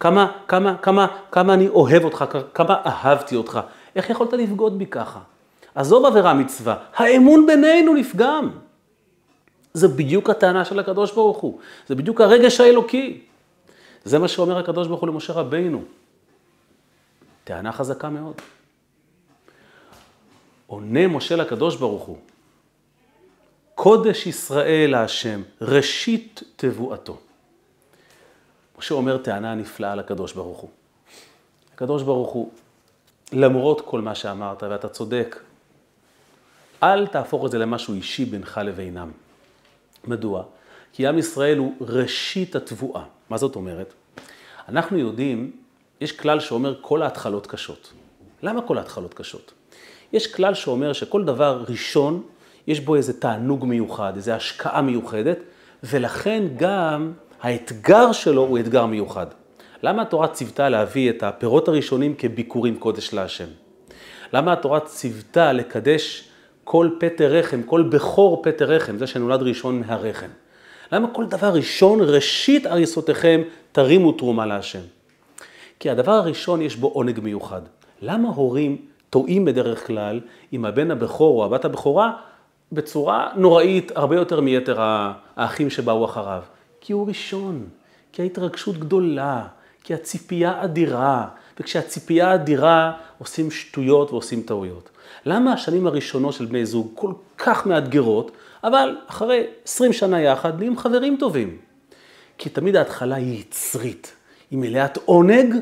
כמה, 0.00 0.32
כמה, 0.48 0.76
כמה, 0.78 1.06
כמה 1.32 1.54
אני 1.54 1.68
אוהב 1.68 2.04
אותך, 2.04 2.24
כמה 2.54 2.76
אהבתי 2.86 3.36
אותך. 3.36 3.60
איך 3.96 4.10
יכולת 4.10 4.32
לבגוד 4.32 4.78
בי 4.78 4.86
ככה? 4.86 5.20
עזוב 5.74 6.04
עבירה 6.04 6.34
מצווה, 6.34 6.76
האמון 6.94 7.46
בינינו 7.46 7.94
נפגם. 7.94 8.50
זה 9.74 9.88
בדיוק 9.88 10.30
הטענה 10.30 10.64
של 10.64 10.78
הקדוש 10.78 11.12
ברוך 11.12 11.38
הוא, 11.38 11.58
זה 11.88 11.94
בדיוק 11.94 12.20
הרגש 12.20 12.60
האלוקי. 12.60 13.20
זה 14.04 14.18
מה 14.18 14.28
שאומר 14.28 14.58
הקדוש 14.58 14.88
ברוך 14.88 15.00
הוא 15.00 15.08
למשה 15.08 15.32
רבינו. 15.32 15.82
טענה 17.44 17.72
חזקה 17.72 18.08
מאוד. 18.08 18.34
עונה 20.66 21.06
משה 21.06 21.36
לקדוש 21.36 21.76
ברוך 21.76 22.02
הוא, 22.02 22.18
קודש 23.74 24.26
ישראל 24.26 24.90
להשם, 24.90 25.42
ראשית 25.60 26.42
תבואתו. 26.56 27.18
משה 28.80 28.94
אומר 28.94 29.18
טענה 29.18 29.54
נפלאה 29.54 29.94
לקדוש 29.94 30.32
ברוך 30.32 30.58
הוא. 30.58 30.70
הקדוש 31.74 32.02
ברוך 32.02 32.30
הוא, 32.30 32.50
למרות 33.32 33.80
כל 33.80 34.00
מה 34.00 34.14
שאמרת, 34.14 34.62
ואתה 34.62 34.88
צודק, 34.88 35.40
אל 36.82 37.06
תהפוך 37.06 37.46
את 37.46 37.50
זה 37.50 37.58
למשהו 37.58 37.94
אישי 37.94 38.24
בינך 38.24 38.60
לבינם. 38.64 39.10
מדוע? 40.04 40.42
כי 40.92 41.06
עם 41.06 41.18
ישראל 41.18 41.58
הוא 41.58 41.74
ראשית 41.80 42.56
התבואה. 42.56 43.02
מה 43.30 43.38
זאת 43.38 43.56
אומרת? 43.56 43.92
אנחנו 44.68 44.98
יודעים, 44.98 45.50
יש 46.00 46.12
כלל 46.12 46.40
שאומר 46.40 46.78
כל 46.80 47.02
ההתחלות 47.02 47.46
קשות. 47.46 47.92
למה 48.42 48.62
כל 48.62 48.78
ההתחלות 48.78 49.14
קשות? 49.14 49.52
יש 50.12 50.34
כלל 50.34 50.54
שאומר 50.54 50.92
שכל 50.92 51.24
דבר 51.24 51.64
ראשון, 51.68 52.22
יש 52.66 52.80
בו 52.80 52.94
איזה 52.94 53.20
תענוג 53.20 53.64
מיוחד, 53.64 54.12
איזו 54.16 54.32
השקעה 54.32 54.82
מיוחדת, 54.82 55.38
ולכן 55.82 56.42
גם 56.56 57.12
האתגר 57.42 58.12
שלו 58.12 58.42
הוא 58.42 58.58
אתגר 58.58 58.86
מיוחד. 58.86 59.26
למה 59.82 60.02
התורה 60.02 60.28
ציוותה 60.28 60.68
להביא 60.68 61.10
את 61.10 61.22
הפירות 61.22 61.68
הראשונים 61.68 62.14
כביקורים 62.18 62.76
קודש 62.76 63.14
להשם? 63.14 63.48
למה 64.32 64.52
התורה 64.52 64.80
ציוותה 64.80 65.52
לקדש 65.52 66.28
כל 66.64 66.90
פטר 67.00 67.32
רחם, 67.32 67.62
כל 67.62 67.82
בכור 67.82 68.42
פטר 68.42 68.64
רחם, 68.64 68.98
זה 68.98 69.06
שנולד 69.06 69.42
ראשון 69.42 69.80
מהרחם? 69.80 70.26
למה 70.92 71.08
כל 71.08 71.26
דבר 71.26 71.48
ראשון, 71.54 72.00
ראשית 72.00 72.66
הריסותיכם, 72.66 73.42
תרימו 73.72 74.12
תרומה 74.12 74.46
להשם? 74.46 74.80
כי 75.80 75.90
הדבר 75.90 76.12
הראשון 76.12 76.62
יש 76.62 76.76
בו 76.76 76.88
עונג 76.88 77.20
מיוחד. 77.20 77.60
למה 78.02 78.28
הורים 78.28 78.76
טועים 79.10 79.44
בדרך 79.44 79.86
כלל 79.86 80.20
עם 80.52 80.64
הבן 80.64 80.90
הבכור 80.90 81.40
או 81.40 81.44
הבת 81.44 81.64
הבכורה 81.64 82.12
בצורה 82.72 83.28
נוראית 83.36 83.92
הרבה 83.94 84.16
יותר 84.16 84.40
מיתר 84.40 84.76
האחים 85.36 85.70
שבאו 85.70 86.04
אחריו? 86.04 86.42
כי 86.90 86.94
הוא 86.94 87.08
ראשון, 87.08 87.68
כי 88.12 88.22
ההתרגשות 88.22 88.78
גדולה, 88.78 89.46
כי 89.84 89.94
הציפייה 89.94 90.64
אדירה, 90.64 91.28
וכשהציפייה 91.60 92.34
אדירה 92.34 92.92
עושים 93.18 93.50
שטויות 93.50 94.10
ועושים 94.10 94.42
טעויות. 94.42 94.90
למה 95.26 95.52
השנים 95.52 95.86
הראשונות 95.86 96.34
של 96.34 96.44
בני 96.44 96.66
זוג 96.66 96.90
כל 96.94 97.12
כך 97.38 97.66
מאתגרות, 97.66 98.30
אבל 98.64 98.96
אחרי 99.06 99.44
20 99.64 99.92
שנה 99.92 100.20
יחד 100.20 100.58
נהיים 100.58 100.78
חברים 100.78 101.16
טובים? 101.20 101.56
כי 102.38 102.48
תמיד 102.48 102.76
ההתחלה 102.76 103.16
היא 103.16 103.40
יצרית, 103.40 104.12
היא 104.50 104.58
מלאת 104.58 104.98
עונג, 105.04 105.54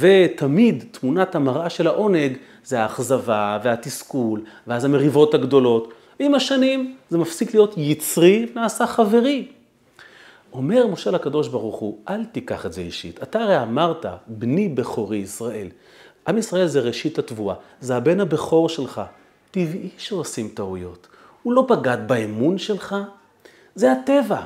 ותמיד 0.00 0.84
תמונת 0.90 1.34
המראה 1.34 1.70
של 1.70 1.86
העונג 1.86 2.36
זה 2.64 2.82
האכזבה 2.82 3.58
והתסכול, 3.62 4.40
ואז 4.66 4.84
המריבות 4.84 5.34
הגדולות. 5.34 5.92
ועם 6.20 6.34
השנים 6.34 6.96
זה 7.10 7.18
מפסיק 7.18 7.54
להיות 7.54 7.74
יצרי 7.76 8.46
ונעשה 8.52 8.86
חברי. 8.86 9.59
אומר 10.52 10.86
משה 10.86 11.10
לקדוש 11.10 11.48
ברוך 11.48 11.76
הוא, 11.76 11.98
אל 12.08 12.24
תיקח 12.24 12.66
את 12.66 12.72
זה 12.72 12.80
אישית. 12.80 13.22
אתה 13.22 13.38
הרי 13.38 13.62
אמרת, 13.62 14.06
בני 14.26 14.68
בכורי 14.68 15.16
ישראל. 15.16 15.68
עם 16.28 16.38
ישראל 16.38 16.66
זה 16.66 16.80
ראשית 16.80 17.18
התבואה, 17.18 17.54
זה 17.80 17.96
הבן 17.96 18.20
הבכור 18.20 18.68
שלך. 18.68 19.00
טבעי 19.50 19.88
שעושים 19.98 20.48
טעויות. 20.48 21.06
הוא 21.42 21.52
לא 21.52 21.62
בגד 21.62 21.98
באמון 22.06 22.58
שלך, 22.58 22.96
זה 23.74 23.92
הטבע. 23.92 24.40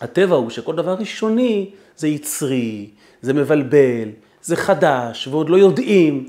הטבע 0.00 0.36
הוא 0.36 0.50
שכל 0.50 0.76
דבר 0.76 0.94
ראשוני 0.94 1.70
זה 1.96 2.08
יצרי, 2.08 2.90
זה 3.22 3.32
מבלבל, 3.32 4.08
זה 4.42 4.56
חדש, 4.56 5.28
ועוד 5.28 5.50
לא 5.50 5.56
יודעים. 5.56 6.28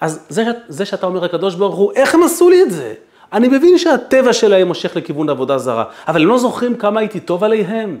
אז 0.00 0.26
זה, 0.28 0.44
זה 0.68 0.84
שאתה 0.84 1.06
אומר 1.06 1.20
לקדוש 1.20 1.54
ברוך 1.54 1.76
הוא, 1.76 1.92
איך 1.92 2.14
הם 2.14 2.22
עשו 2.22 2.50
לי 2.50 2.62
את 2.62 2.70
זה? 2.70 2.94
אני 3.32 3.48
מבין 3.48 3.78
שהטבע 3.78 4.32
שלהם 4.32 4.68
מושך 4.68 4.96
לכיוון 4.96 5.28
עבודה 5.28 5.58
זרה, 5.58 5.84
אבל 6.08 6.22
הם 6.22 6.28
לא 6.28 6.38
זוכרים 6.38 6.76
כמה 6.76 7.00
הייתי 7.00 7.20
טוב 7.20 7.44
עליהם. 7.44 7.98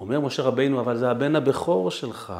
אומר 0.00 0.20
משה 0.20 0.42
רבינו, 0.42 0.80
אבל 0.80 0.96
זה 0.96 1.10
הבן 1.10 1.36
הבכור 1.36 1.90
שלך, 1.90 2.32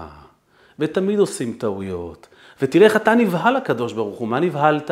ותמיד 0.78 1.18
עושים 1.18 1.56
טעויות. 1.58 2.26
ותראה 2.62 2.84
איך 2.84 2.96
אתה 2.96 3.14
נבהל 3.14 3.56
לקדוש 3.56 3.92
ברוך 3.92 4.18
הוא, 4.18 4.28
מה 4.28 4.40
נבהלת? 4.40 4.90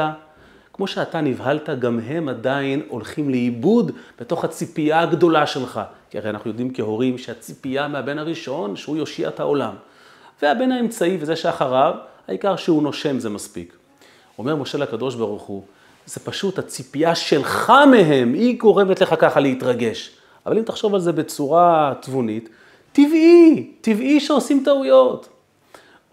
כמו 0.73 0.87
שאתה 0.87 1.21
נבהלת, 1.21 1.69
גם 1.79 2.01
הם 2.01 2.29
עדיין 2.29 2.83
הולכים 2.89 3.31
לאיבוד 3.31 3.93
בתוך 4.21 4.45
הציפייה 4.45 5.01
הגדולה 5.01 5.47
שלך. 5.47 5.81
כי 6.11 6.19
הרי 6.19 6.31
אנחנו 6.31 6.51
יודעים 6.51 6.75
כהורים 6.75 7.19
שהציפייה 7.19 7.89
מהבן 7.89 8.19
הראשון, 8.19 8.77
שהוא 8.77 8.97
יושיע 8.97 9.29
את 9.29 9.41
העולם. 9.41 9.75
והבן 10.43 10.73
האמצעי 10.73 11.17
וזה 11.21 11.37
שאחריו, 11.37 11.95
העיקר 12.29 12.57
שהוא 12.57 12.83
נושם 12.83 13.19
זה 13.19 13.31
מספיק. 13.31 13.77
אומר 14.39 14.57
משה 14.57 14.79
לקדוש 14.79 15.15
ברוך 15.15 15.43
הוא, 15.43 15.63
זה 16.07 16.21
פשוט 16.21 16.59
הציפייה 16.59 17.15
שלך 17.15 17.73
מהם, 17.91 18.33
היא 18.33 18.59
גורמת 18.59 19.01
לך 19.01 19.15
ככה 19.19 19.41
להתרגש. 19.41 20.20
אבל 20.47 20.59
אם 20.59 20.63
תחשוב 20.63 20.95
על 20.95 21.01
זה 21.01 21.13
בצורה 21.13 21.95
תבונית, 22.03 22.49
טבעי, 22.93 23.73
טבעי 23.81 24.21
שעושים 24.21 24.63
טעויות. 24.65 25.29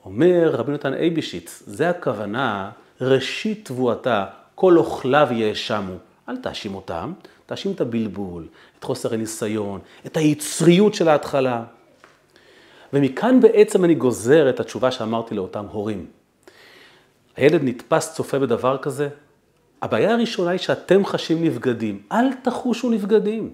אומר 0.05 0.49
רבי 0.53 0.71
נתן 0.71 0.93
אייבשיץ, 0.93 1.63
זה 1.65 1.89
הכוונה, 1.89 2.69
ראשית 3.01 3.65
תבואתה, 3.65 4.25
כל 4.55 4.77
אוכליו 4.77 5.27
יאשמו. 5.31 5.93
אל 6.29 6.37
תאשים 6.37 6.75
אותם, 6.75 7.13
תאשים 7.45 7.71
את 7.71 7.81
הבלבול, 7.81 8.47
את 8.79 8.83
חוסר 8.83 9.13
הניסיון, 9.13 9.79
את 10.05 10.17
היצריות 10.17 10.93
של 10.93 11.07
ההתחלה. 11.07 11.63
ומכאן 12.93 13.39
בעצם 13.41 13.85
אני 13.85 13.95
גוזר 13.95 14.49
את 14.49 14.59
התשובה 14.59 14.91
שאמרתי 14.91 15.35
לאותם 15.35 15.65
הורים. 15.71 16.05
הילד 17.35 17.63
נתפס 17.63 18.13
צופה 18.15 18.39
בדבר 18.39 18.77
כזה, 18.77 19.09
הבעיה 19.81 20.13
הראשונה 20.13 20.51
היא 20.51 20.59
שאתם 20.59 21.05
חשים 21.05 21.43
נבגדים, 21.43 22.01
אל 22.11 22.33
תחושו 22.33 22.89
נבגדים. 22.89 23.53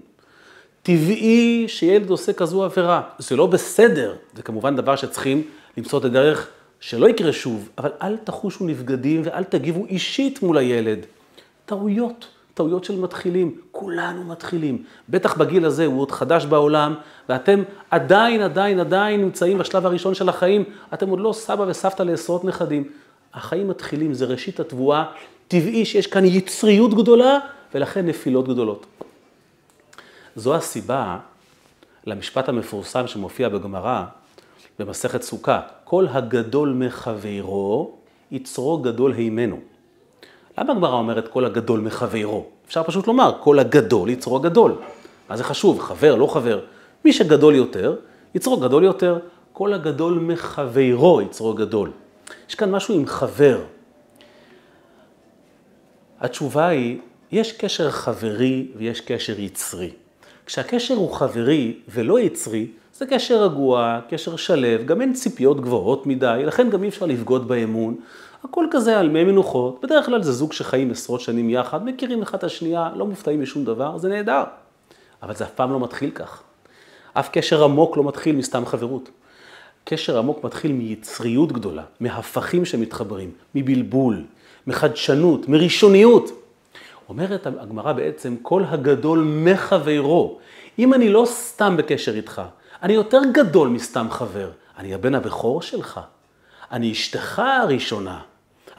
טבעי 0.84 1.64
שילד 1.68 2.10
עושה 2.10 2.32
כזו 2.32 2.64
עבירה, 2.64 3.02
זה 3.18 3.36
לא 3.36 3.46
בסדר, 3.46 4.14
זה 4.36 4.42
כמובן 4.42 4.76
דבר 4.76 4.96
שצריכים 4.96 5.42
למצוא 5.76 5.98
את 5.98 6.04
הדרך 6.04 6.48
שלא 6.80 7.08
יקרה 7.08 7.32
שוב, 7.32 7.68
אבל 7.78 7.90
אל 8.02 8.16
תחושו 8.16 8.64
נבגדים 8.64 9.22
ואל 9.24 9.44
תגיבו 9.44 9.86
אישית 9.86 10.42
מול 10.42 10.58
הילד. 10.58 10.98
טעויות, 11.66 12.26
טעויות 12.54 12.84
של 12.84 13.00
מתחילים, 13.00 13.58
כולנו 13.70 14.24
מתחילים. 14.24 14.82
בטח 15.08 15.36
בגיל 15.36 15.64
הזה 15.64 15.86
הוא 15.86 16.00
עוד 16.00 16.10
חדש 16.10 16.44
בעולם, 16.44 16.94
ואתם 17.28 17.62
עדיין, 17.90 18.42
עדיין, 18.42 18.80
עדיין 18.80 19.20
נמצאים 19.20 19.58
בשלב 19.58 19.86
הראשון 19.86 20.14
של 20.14 20.28
החיים, 20.28 20.64
אתם 20.94 21.08
עוד 21.08 21.20
לא 21.20 21.32
סבא 21.32 21.64
וסבתא 21.68 22.02
לעשרות 22.02 22.44
נכדים. 22.44 22.84
החיים 23.34 23.68
מתחילים, 23.68 24.14
זה 24.14 24.24
ראשית 24.24 24.60
התבואה, 24.60 25.04
טבעי 25.48 25.84
שיש 25.84 26.06
כאן 26.06 26.24
יצריות 26.24 26.94
גדולה, 26.94 27.38
ולכן 27.74 28.06
נפילות 28.06 28.48
גדולות. 28.48 28.86
זו 30.36 30.54
הסיבה 30.54 31.18
למשפט 32.06 32.48
המפורסם 32.48 33.06
שמופיע 33.06 33.48
בגמרא, 33.48 34.04
במסכת 34.78 35.22
סוכה, 35.22 35.60
כל 35.84 36.06
הגדול 36.10 36.72
מחברו, 36.72 37.94
יצרו 38.30 38.78
גדול 38.78 39.12
הימנו. 39.12 39.58
למה 40.58 40.72
הגמרא 40.72 40.94
אומרת 40.94 41.28
כל 41.28 41.44
הגדול 41.44 41.80
מחברו? 41.80 42.46
אפשר 42.66 42.82
פשוט 42.82 43.06
לומר, 43.06 43.32
כל 43.40 43.58
הגדול 43.58 44.10
יצרו 44.10 44.40
גדול. 44.40 44.74
מה 45.30 45.36
זה 45.36 45.44
חשוב, 45.44 45.80
חבר, 45.80 46.14
לא 46.14 46.26
חבר? 46.26 46.60
מי 47.04 47.12
שגדול 47.12 47.54
יותר, 47.54 47.96
יצרו 48.34 48.56
גדול 48.56 48.84
יותר. 48.84 49.18
כל 49.52 49.72
הגדול 49.72 50.18
מחברו 50.18 51.22
יצרו 51.22 51.54
גדול. 51.54 51.90
יש 52.48 52.54
כאן 52.54 52.70
משהו 52.70 52.94
עם 52.94 53.06
חבר. 53.06 53.60
התשובה 56.20 56.66
היא, 56.66 56.98
יש 57.32 57.52
קשר 57.52 57.90
חברי 57.90 58.68
ויש 58.76 59.00
קשר 59.00 59.40
יצרי. 59.40 59.90
כשהקשר 60.46 60.94
הוא 60.94 61.12
חברי 61.12 61.74
ולא 61.88 62.20
יצרי, 62.20 62.66
זה 62.94 63.06
קשר 63.06 63.42
רגוע, 63.42 64.00
קשר 64.08 64.36
שלב, 64.36 64.86
גם 64.86 65.00
אין 65.00 65.12
ציפיות 65.12 65.60
גבוהות 65.60 66.06
מדי, 66.06 66.42
לכן 66.46 66.70
גם 66.70 66.82
אי 66.82 66.88
אפשר 66.88 67.06
לבגוד 67.06 67.48
באמון. 67.48 67.96
הכל 68.44 68.66
כזה 68.70 68.98
על 68.98 69.08
מי 69.08 69.24
מנוחות, 69.24 69.80
בדרך 69.82 70.06
כלל 70.06 70.22
זה 70.22 70.32
זוג 70.32 70.52
שחיים 70.52 70.90
עשרות 70.90 71.20
שנים 71.20 71.50
יחד, 71.50 71.84
מכירים 71.84 72.22
אחד 72.22 72.38
את 72.38 72.44
השנייה, 72.44 72.90
לא 72.96 73.06
מופתעים 73.06 73.42
משום 73.42 73.64
דבר, 73.64 73.98
זה 73.98 74.08
נהדר. 74.08 74.44
אבל 75.22 75.34
זה 75.34 75.44
אף 75.44 75.50
פעם 75.50 75.72
לא 75.72 75.80
מתחיל 75.80 76.10
כך. 76.10 76.42
אף 77.12 77.28
קשר 77.32 77.64
עמוק 77.64 77.96
לא 77.96 78.04
מתחיל 78.04 78.36
מסתם 78.36 78.66
חברות. 78.66 79.10
קשר 79.84 80.18
עמוק 80.18 80.44
מתחיל 80.44 80.72
מיצריות 80.72 81.52
גדולה, 81.52 81.82
מהפכים 82.00 82.64
שמתחברים, 82.64 83.30
מבלבול, 83.54 84.24
מחדשנות, 84.66 85.48
מראשוניות. 85.48 86.43
אומרת 87.08 87.46
הגמרא 87.46 87.92
בעצם, 87.92 88.36
כל 88.42 88.62
הגדול 88.68 89.18
מחברו. 89.44 90.38
אם 90.78 90.94
אני 90.94 91.08
לא 91.08 91.24
סתם 91.26 91.76
בקשר 91.76 92.14
איתך, 92.14 92.42
אני 92.82 92.92
יותר 92.92 93.20
גדול 93.32 93.68
מסתם 93.68 94.06
חבר. 94.10 94.50
אני 94.78 94.94
הבן 94.94 95.14
הבכור 95.14 95.62
שלך. 95.62 96.00
אני 96.72 96.92
אשתך 96.92 97.42
הראשונה. 97.62 98.20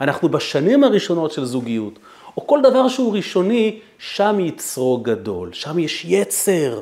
אנחנו 0.00 0.28
בשנים 0.28 0.84
הראשונות 0.84 1.32
של 1.32 1.44
זוגיות. 1.44 1.98
או 2.36 2.46
כל 2.46 2.60
דבר 2.62 2.88
שהוא 2.88 3.16
ראשוני, 3.16 3.80
שם 3.98 4.40
יצרו 4.40 4.98
גדול. 4.98 5.52
שם 5.52 5.78
יש 5.78 6.04
יצר, 6.04 6.80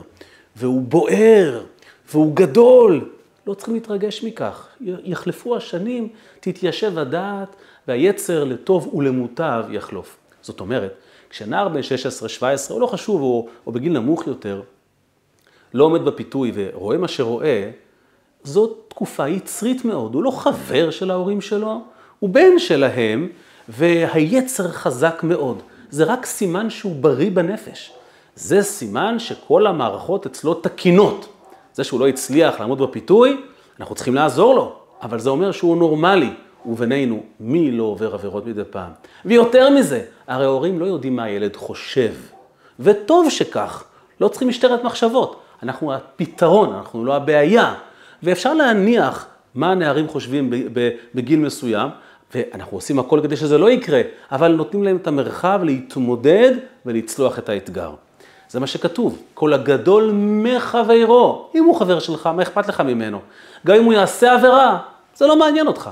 והוא 0.57 0.83
בוער, 0.83 1.65
והוא 2.13 2.37
גדול. 2.37 3.11
לא 3.47 3.55
צריכים 3.55 3.75
להתרגש 3.75 4.25
מכך. 4.25 4.69
יחלפו 4.81 5.57
השנים, 5.57 6.09
תתיישב 6.41 6.99
הדעת, 6.99 7.57
והיצר 7.89 8.45
לטוב 8.45 8.95
ולמוטב 8.95 9.65
יחלוף. 9.71 10.17
זאת 10.43 10.61
אומרת, 10.61 10.95
כשנער 11.35 11.69
בן 11.69 11.81
16-17, 11.81 12.71
או 12.71 12.81
לא 12.81 12.87
חשוב, 12.87 13.23
או, 13.23 13.49
או 13.67 13.73
בגיל 13.73 13.93
נמוך 13.93 14.27
יותר, 14.27 14.63
לא 15.75 15.85
עומד 15.85 16.05
בפיתוי 16.05 16.53
ורואה 16.55 16.99
מה 16.99 17.09
שרואה, 17.09 17.71
זאת 18.45 18.85
תקופה 18.89 19.29
יצרית 19.29 19.85
מאוד. 19.85 20.15
הוא 20.15 20.23
לא 20.23 20.31
חבר 20.31 20.91
של 20.91 21.11
ההורים 21.11 21.41
שלו, 21.41 21.81
הוא 22.19 22.31
בן 22.31 22.59
שלהם, 22.59 23.29
והיצר 23.69 24.69
חזק 24.69 25.21
מאוד. 25.23 25.63
זה 25.91 26.05
רק 26.05 26.27
סימן 26.27 26.71
שהוא 26.71 26.97
בריא 26.97 27.31
בנפש. 27.31 27.93
זה 28.35 28.63
סימן 28.63 29.19
שכל 29.19 29.67
המערכות 29.67 30.27
אצלו 30.27 30.55
תקינות. 30.55 31.29
זה 31.73 31.85
שהוא 31.85 32.01
לא 32.01 32.09
הצליח 32.09 32.61
לעמוד 32.61 32.79
בפיתוי, 32.79 33.41
אנחנו 33.81 33.95
צריכים 33.95 34.15
לעזור 34.15 34.55
לו, 34.55 34.77
אבל 35.03 35.19
זה 35.19 35.31
אומר 35.31 35.53
שהוא 35.53 35.77
נורמלי. 35.77 36.31
ובינינו, 36.67 37.23
מי 37.41 37.71
לא 37.71 37.83
עובר 37.83 38.15
עבירות 38.15 38.47
מדי 38.47 38.63
פעם? 38.71 38.91
ויותר 39.25 39.71
מזה, 39.71 40.03
הרי 40.27 40.45
ההורים 40.45 40.81
לא 40.81 40.85
יודעים 40.85 41.17
מה 41.17 41.25
הילד 41.25 41.57
חושב. 41.57 42.13
וטוב 42.81 43.31
שכך, 43.31 43.85
לא 44.21 44.29
צריכים 44.29 44.49
משטרת 44.49 44.85
מחשבות. 44.85 45.41
אנחנו 45.63 45.95
הפתרון, 45.95 46.75
אנחנו 46.75 47.05
לא 47.05 47.17
הבעיה. 47.17 47.75
ואפשר 48.23 48.55
להניח 48.55 49.27
מה 49.55 49.71
הנערים 49.71 50.09
חושבים 50.09 50.51
בגיל 51.15 51.39
מסוים, 51.39 51.89
ואנחנו 52.35 52.77
עושים 52.77 52.99
הכל 52.99 53.21
כדי 53.23 53.37
שזה 53.37 53.59
לא 53.59 53.71
יקרה, 53.71 54.01
אבל 54.33 54.53
נותנים 54.53 54.83
להם 54.83 54.97
את 54.97 55.07
המרחב 55.07 55.61
להתמודד 55.63 56.53
ולצלוח 56.87 57.39
את 57.39 57.49
האתגר. 57.49 57.95
זה 58.49 58.61
מה 58.61 58.67
שכתוב, 58.67 59.23
כל 59.35 59.53
הגדול 59.53 60.11
מחברו. 60.15 61.49
אם 61.55 61.65
הוא 61.65 61.77
חבר 61.77 61.99
שלך, 61.99 62.27
מה 62.27 62.43
אכפת 62.43 62.69
לך 62.69 62.81
ממנו? 62.81 63.21
גם 63.67 63.77
אם 63.77 63.85
הוא 63.85 63.93
יעשה 63.93 64.35
עבירה, 64.35 64.79
זה 65.15 65.27
לא 65.27 65.39
מעניין 65.39 65.67
אותך. 65.67 65.91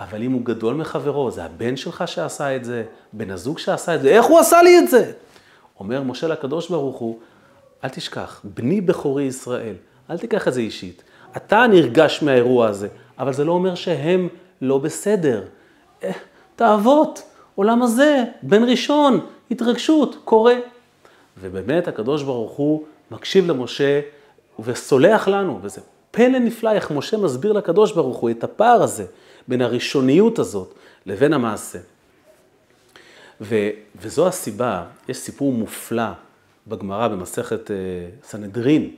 אבל 0.00 0.22
אם 0.22 0.32
הוא 0.32 0.42
גדול 0.44 0.74
מחברו, 0.74 1.30
זה 1.30 1.44
הבן 1.44 1.76
שלך 1.76 2.08
שעשה 2.08 2.56
את 2.56 2.64
זה, 2.64 2.84
בן 3.12 3.30
הזוג 3.30 3.58
שעשה 3.58 3.94
את 3.94 4.02
זה, 4.02 4.08
איך 4.08 4.24
הוא 4.24 4.38
עשה 4.38 4.62
לי 4.62 4.78
את 4.78 4.88
זה? 4.88 5.12
אומר 5.80 6.02
משה 6.02 6.28
לקדוש 6.28 6.68
ברוך 6.68 6.96
הוא, 6.96 7.18
אל 7.84 7.88
תשכח, 7.88 8.40
בני 8.44 8.80
בכורי 8.80 9.22
ישראל, 9.22 9.74
אל 10.10 10.18
תיקח 10.18 10.48
את 10.48 10.54
זה 10.54 10.60
אישית. 10.60 11.02
אתה 11.36 11.66
נרגש 11.66 12.22
מהאירוע 12.22 12.66
הזה, 12.68 12.88
אבל 13.18 13.32
זה 13.32 13.44
לא 13.44 13.52
אומר 13.52 13.74
שהם 13.74 14.28
לא 14.62 14.78
בסדר. 14.78 15.42
אה, 16.04 16.10
תאוות, 16.56 17.22
עולם 17.54 17.82
הזה, 17.82 18.24
בן 18.42 18.64
ראשון, 18.64 19.20
התרגשות, 19.50 20.16
קורה. 20.24 20.54
ובאמת 21.40 21.88
הקדוש 21.88 22.22
ברוך 22.22 22.52
הוא 22.52 22.84
מקשיב 23.10 23.50
למשה 23.50 24.00
וסולח 24.58 25.28
לנו, 25.28 25.58
וזה 25.62 25.80
פלא 26.10 26.38
נפלא 26.38 26.72
איך 26.72 26.90
משה 26.90 27.16
מסביר 27.16 27.52
לקדוש 27.52 27.92
ברוך 27.92 28.16
הוא 28.16 28.30
את 28.30 28.44
הפער 28.44 28.82
הזה 28.82 29.04
בין 29.48 29.62
הראשוניות 29.62 30.38
הזאת 30.38 30.74
לבין 31.06 31.32
המעשה. 31.32 31.78
ו, 33.40 33.68
וזו 33.96 34.28
הסיבה, 34.28 34.84
יש 35.08 35.16
סיפור 35.16 35.52
מופלא 35.52 36.08
בגמרא 36.66 37.08
במסכת 37.08 37.70
אה, 37.70 37.76
סנהדרין, 38.22 38.90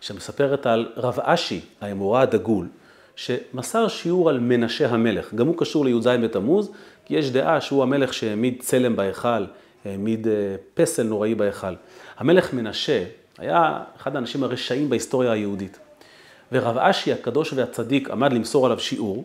שמספרת 0.00 0.66
על 0.66 0.92
רב 0.96 1.18
אשי, 1.20 1.60
האמורה 1.80 2.22
הדגול, 2.22 2.68
שמסר 3.16 3.88
שיעור 3.88 4.30
על 4.30 4.38
מנשה 4.38 4.88
המלך. 4.88 5.34
גם 5.34 5.46
הוא 5.46 5.54
קשור 5.58 5.84
לי"ז 5.84 6.06
בתמוז, 6.06 6.70
כי 7.04 7.14
יש 7.14 7.30
דעה 7.30 7.60
שהוא 7.60 7.82
המלך 7.82 8.14
שהעמיד 8.14 8.56
צלם 8.60 8.96
בהיכל, 8.96 9.44
העמיד 9.84 10.28
אה, 10.28 10.32
פסל 10.74 11.02
נוראי 11.02 11.34
בהיכל. 11.34 11.74
המלך 12.16 12.52
מנשה 12.52 13.04
היה 13.38 13.78
אחד 13.96 14.16
האנשים 14.16 14.42
הרשעים 14.42 14.90
בהיסטוריה 14.90 15.32
היהודית. 15.32 15.78
ורב 16.52 16.78
אשי 16.78 17.12
הקדוש 17.12 17.52
והצדיק 17.52 18.10
עמד 18.10 18.32
למסור 18.32 18.66
עליו 18.66 18.80
שיעור, 18.80 19.24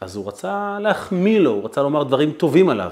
אז 0.00 0.16
הוא 0.16 0.28
רצה 0.28 0.78
להחמיא 0.80 1.40
לו, 1.40 1.50
הוא 1.50 1.64
רצה 1.64 1.82
לומר 1.82 2.02
דברים 2.02 2.32
טובים 2.32 2.68
עליו. 2.68 2.90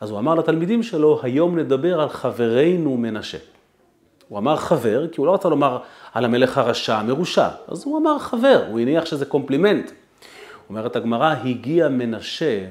אז 0.00 0.10
הוא 0.10 0.18
אמר 0.18 0.34
לתלמידים 0.34 0.82
שלו, 0.82 1.20
היום 1.22 1.58
נדבר 1.58 2.00
על 2.00 2.08
חברנו 2.08 2.96
מנשה. 2.96 3.38
הוא 4.28 4.38
אמר 4.38 4.56
חבר, 4.56 5.08
כי 5.08 5.20
הוא 5.20 5.26
לא 5.26 5.34
רצה 5.34 5.48
לומר 5.48 5.78
על 6.12 6.24
המלך 6.24 6.58
הרשע 6.58 6.96
המרושע, 6.96 7.48
אז 7.68 7.84
הוא 7.84 7.98
אמר 7.98 8.18
חבר, 8.18 8.64
הוא 8.70 8.80
הניח 8.80 9.04
שזה 9.04 9.24
קומפלימנט. 9.24 9.90
אומרת 10.68 10.96
הגמרא, 10.96 11.34
הגיע 11.44 11.88
מנשה 11.88 12.64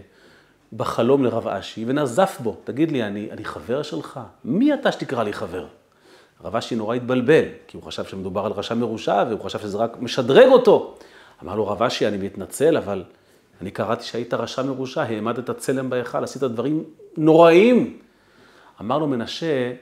בחלום 0.74 1.24
לרב 1.24 1.48
אשי 1.48 1.86
ונזף 1.88 2.38
בו, 2.44 2.56
תגיד 2.64 2.92
לי, 2.92 3.04
אני, 3.04 3.28
אני 3.32 3.46
חבר 3.46 3.84
שלך? 3.84 4.20
מי 4.46 4.74
אתה 4.74 4.92
שתקרא 4.92 5.24
לי 5.24 5.34
חבר? 5.34 5.66
רב 6.44 6.56
אשי 6.56 6.76
נורא 6.76 6.96
התבלבל, 6.96 7.44
כי 7.68 7.78
הוא 7.78 7.84
חשב 7.84 8.04
שמדובר 8.04 8.46
על 8.46 8.52
רשע 8.52 8.76
מרושע, 8.76 9.24
והוא 9.30 9.42
חשב 9.42 9.60
שזה 9.60 9.78
רק 9.78 9.98
משדרג 10.02 10.52
אותו. 10.52 10.96
אמר 11.44 11.56
לו, 11.56 11.68
רב 11.68 11.84
אשי, 11.84 12.08
אני 12.08 12.18
מתנצל, 12.18 12.78
אבל 12.78 13.04
אני 13.64 13.72
קראתי 13.72 14.04
שהיית 14.04 14.34
רשע 14.34 14.64
מרושע, 14.64 15.02
העמדת 15.02 15.58
צלם 15.58 15.90
בהיכל, 15.90 16.24
עשית 16.24 16.44
דברים 16.44 16.84
נוראים. 17.18 17.98
אמר 18.82 18.98
לו 18.98 19.08
מנשה, 19.08 19.74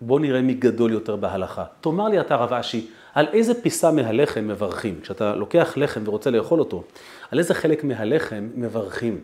בוא 0.00 0.20
נראה 0.20 0.42
מי 0.42 0.54
גדול 0.54 0.92
יותר 0.92 1.16
בהלכה. 1.16 1.64
תאמר 1.80 2.08
לי 2.08 2.20
אתה, 2.20 2.36
רב 2.36 2.52
אשי, 2.52 2.86
על 3.14 3.26
איזה 3.32 3.62
פיסה 3.62 3.92
מהלחם 3.92 4.48
מברכים? 4.48 5.00
כשאתה 5.02 5.36
לוקח 5.36 5.72
לחם 5.76 6.00
ורוצה 6.04 6.30
לאכול 6.30 6.58
אותו, 6.58 6.84
על 7.30 7.38
איזה 7.38 7.54
חלק 7.54 7.84
מהלחם 7.84 8.48
מברכים? 8.54 9.20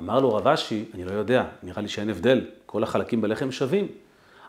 אמר 0.00 0.20
לו 0.20 0.34
רב 0.34 0.48
אשי, 0.48 0.84
אני 0.94 1.04
לא 1.04 1.12
יודע, 1.12 1.44
נראה 1.62 1.82
לי 1.82 1.88
שאין 1.88 2.10
הבדל, 2.10 2.40
כל 2.66 2.82
החלקים 2.82 3.20
בלחם 3.20 3.52
שווים. 3.52 3.88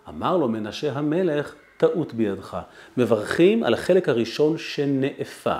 אמר 0.09 0.37
לו 0.37 0.49
מנשה 0.49 0.91
המלך, 0.93 1.55
טעות 1.77 2.13
בידך. 2.13 2.57
מברכים 2.97 3.63
על 3.63 3.73
החלק 3.73 4.09
הראשון 4.09 4.57
שנאפה. 4.57 5.55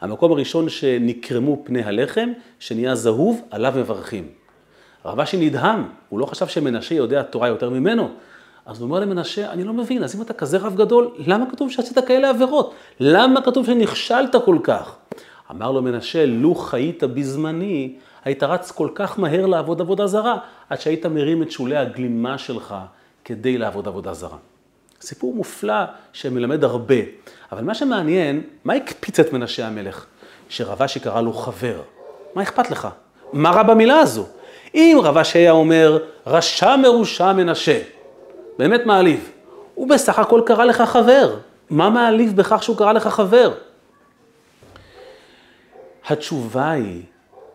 המקום 0.00 0.32
הראשון 0.32 0.68
שנקרמו 0.68 1.62
פני 1.64 1.82
הלחם, 1.82 2.32
שנהיה 2.58 2.94
זהוב, 2.94 3.42
עליו 3.50 3.72
מברכים. 3.76 4.28
רב 5.04 5.20
אשי 5.20 5.36
נדהם, 5.36 5.88
הוא 6.08 6.20
לא 6.20 6.26
חשב 6.26 6.46
שמנשה 6.46 6.94
יודע 6.94 7.22
תורה 7.22 7.48
יותר 7.48 7.70
ממנו. 7.70 8.10
אז 8.66 8.80
הוא 8.80 8.86
אומר 8.86 9.00
למנשה, 9.00 9.52
אני 9.52 9.64
לא 9.64 9.72
מבין, 9.72 10.04
אז 10.04 10.16
אם 10.16 10.22
אתה 10.22 10.32
כזה 10.32 10.58
רב 10.58 10.76
גדול, 10.76 11.10
למה 11.18 11.50
כתוב 11.50 11.70
שעשית 11.70 11.98
כאלה 11.98 12.30
עבירות? 12.30 12.74
למה 13.00 13.42
כתוב 13.42 13.66
שנכשלת 13.66 14.36
כל 14.44 14.58
כך? 14.62 14.96
אמר 15.50 15.70
לו 15.70 15.82
מנשה, 15.82 16.26
לו 16.26 16.54
חיית 16.54 17.04
בזמני, 17.04 17.96
היית 18.24 18.42
רץ 18.42 18.70
כל 18.70 18.88
כך 18.94 19.18
מהר 19.18 19.46
לעבוד 19.46 19.80
עבודה 19.80 20.06
זרה, 20.06 20.38
עד 20.68 20.80
שהיית 20.80 21.06
מרים 21.06 21.42
את 21.42 21.50
שולי 21.50 21.76
הגלימה 21.76 22.38
שלך 22.38 22.74
כדי 23.24 23.58
לעבוד 23.58 23.88
עבודה 23.88 24.14
זרה. 24.14 24.36
סיפור 25.00 25.34
מופלא 25.34 25.84
שמלמד 26.12 26.64
הרבה, 26.64 26.94
אבל 27.52 27.64
מה 27.64 27.74
שמעניין, 27.74 28.42
מה 28.64 28.74
הקפיץ 28.74 29.20
את 29.20 29.32
מנשה 29.32 29.66
המלך? 29.66 30.06
שרבשי 30.48 31.00
קרא 31.00 31.20
לו 31.20 31.32
חבר. 31.32 31.82
מה 32.34 32.42
אכפת 32.42 32.70
לך? 32.70 32.88
מה 33.32 33.50
רע 33.50 33.62
במילה 33.62 33.98
הזו? 33.98 34.26
אם 34.74 34.98
רבשי 35.02 35.38
היה 35.38 35.50
אומר, 35.50 35.98
רשע 36.26 36.76
מרושע 36.76 37.32
מנשה, 37.32 37.80
באמת 38.58 38.86
מעליב. 38.86 39.30
הוא 39.74 39.88
בסך 39.88 40.18
הכל 40.18 40.42
קרא 40.46 40.64
לך 40.64 40.80
חבר. 40.80 41.36
מה 41.70 41.90
מעליב 41.90 42.36
בכך 42.36 42.62
שהוא 42.62 42.76
קרא 42.76 42.92
לך 42.92 43.06
חבר? 43.06 43.52
התשובה 46.06 46.70
היא, 46.70 47.02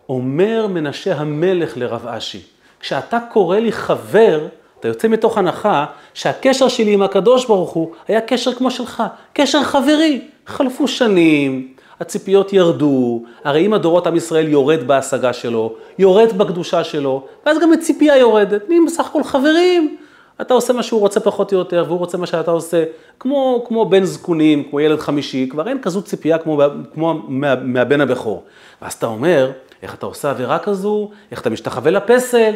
אומר 0.08 0.66
מנשה 0.66 1.14
המלך 1.14 1.76
לרב 1.76 2.06
אשי, 2.06 2.42
כשאתה 2.80 3.18
קורא 3.32 3.58
לי 3.58 3.72
חבר, 3.72 4.46
אתה 4.80 4.88
יוצא 4.88 5.08
מתוך 5.08 5.38
הנחה 5.38 5.84
שהקשר 6.14 6.68
שלי 6.68 6.92
עם 6.92 7.02
הקדוש 7.02 7.46
ברוך 7.46 7.70
הוא 7.70 7.90
היה 8.08 8.20
קשר 8.20 8.52
כמו 8.52 8.70
שלך, 8.70 9.02
קשר 9.32 9.62
חברי. 9.62 10.20
חלפו 10.46 10.88
שנים, 10.88 11.68
הציפיות 12.00 12.52
ירדו, 12.52 13.22
הרי 13.44 13.64
עם 13.64 13.72
הדורות 13.72 14.06
עם 14.06 14.16
ישראל 14.16 14.48
יורד 14.48 14.86
בהשגה 14.86 15.32
שלו, 15.32 15.74
יורד 15.98 16.38
בקדושה 16.38 16.84
שלו, 16.84 17.26
ואז 17.46 17.58
גם 17.58 17.72
הציפייה 17.72 18.16
יורדת, 18.16 18.68
נהיים 18.68 18.86
בסך 18.86 19.06
הכל 19.06 19.24
חברים. 19.24 19.96
אתה 20.40 20.54
עושה 20.54 20.72
מה 20.72 20.82
שהוא 20.82 21.00
רוצה 21.00 21.20
פחות 21.20 21.52
או 21.52 21.58
יותר, 21.58 21.84
והוא 21.86 21.98
רוצה 21.98 22.18
מה 22.18 22.26
שאתה 22.26 22.50
עושה, 22.50 22.84
כמו, 23.20 23.64
כמו 23.68 23.84
בן 23.84 24.04
זקונים, 24.04 24.64
כמו 24.70 24.80
ילד 24.80 24.98
חמישי, 24.98 25.48
כבר 25.50 25.68
אין 25.68 25.78
כזו 25.82 26.02
ציפייה 26.02 26.38
כמו, 26.38 26.62
כמו 26.94 27.14
מה, 27.28 27.54
מהבן 27.54 28.00
הבכור. 28.00 28.44
ואז 28.82 28.92
אתה 28.92 29.06
אומר, 29.06 29.50
איך 29.82 29.94
אתה 29.94 30.06
עושה 30.06 30.30
עבירה 30.30 30.58
כזו, 30.58 31.10
איך 31.30 31.40
אתה 31.40 31.50
משתחווה 31.50 31.90
לפסל. 31.90 32.54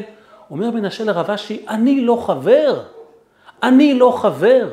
אומר 0.51 0.71
מנשה 0.71 1.05
לרב 1.05 1.31
אשי, 1.31 1.65
אני 1.69 2.01
לא 2.01 2.23
חבר, 2.27 2.81
אני 3.63 3.95
לא 3.95 4.11
חבר, 4.11 4.69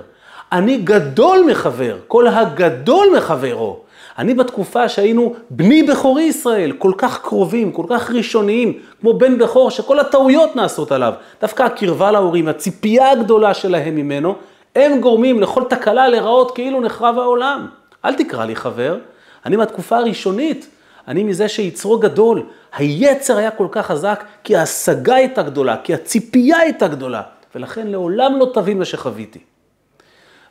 אני 0.51 0.77
גדול 0.77 1.47
מחבר, 1.51 1.97
כל 2.07 2.27
הגדול 2.27 3.07
מחברו. 3.17 3.79
אני 4.17 4.33
בתקופה 4.33 4.89
שהיינו 4.89 5.33
בני 5.49 5.83
בכורי 5.83 6.23
ישראל, 6.23 6.71
כל 6.71 6.91
כך 6.97 7.21
קרובים, 7.21 7.71
כל 7.71 7.85
כך 7.89 8.11
ראשוניים, 8.11 8.79
כמו 9.01 9.13
בן 9.13 9.37
בכור, 9.37 9.71
שכל 9.71 9.99
הטעויות 9.99 10.55
נעשות 10.55 10.91
עליו. 10.91 11.13
דווקא 11.41 11.63
הקרבה 11.63 12.11
להורים, 12.11 12.47
הציפייה 12.47 13.11
הגדולה 13.11 13.53
שלהם 13.53 13.95
ממנו, 13.95 14.35
הם 14.75 15.01
גורמים 15.01 15.39
לכל 15.39 15.63
תקלה 15.69 16.07
להיראות 16.07 16.51
כאילו 16.51 16.81
נחרב 16.81 17.19
העולם. 17.19 17.67
אל 18.05 18.13
תקרא 18.13 18.45
לי 18.45 18.55
חבר, 18.55 18.97
אני 19.45 19.55
מהתקופה 19.55 19.97
הראשונית, 19.97 20.67
אני 21.07 21.23
מזה 21.23 21.47
שיצרו 21.47 21.99
גדול. 21.99 22.43
היצר 22.73 23.37
היה 23.37 23.51
כל 23.51 23.67
כך 23.71 23.85
חזק, 23.85 24.23
כי 24.43 24.55
ההשגה 24.55 25.15
הייתה 25.15 25.43
גדולה, 25.43 25.77
כי 25.83 25.93
הציפייה 25.93 26.57
הייתה 26.57 26.87
גדולה, 26.87 27.21
ולכן 27.55 27.87
לעולם 27.87 28.39
לא 28.39 28.51
תבין 28.53 28.79
מה 28.79 28.85
שחוויתי. 28.85 29.39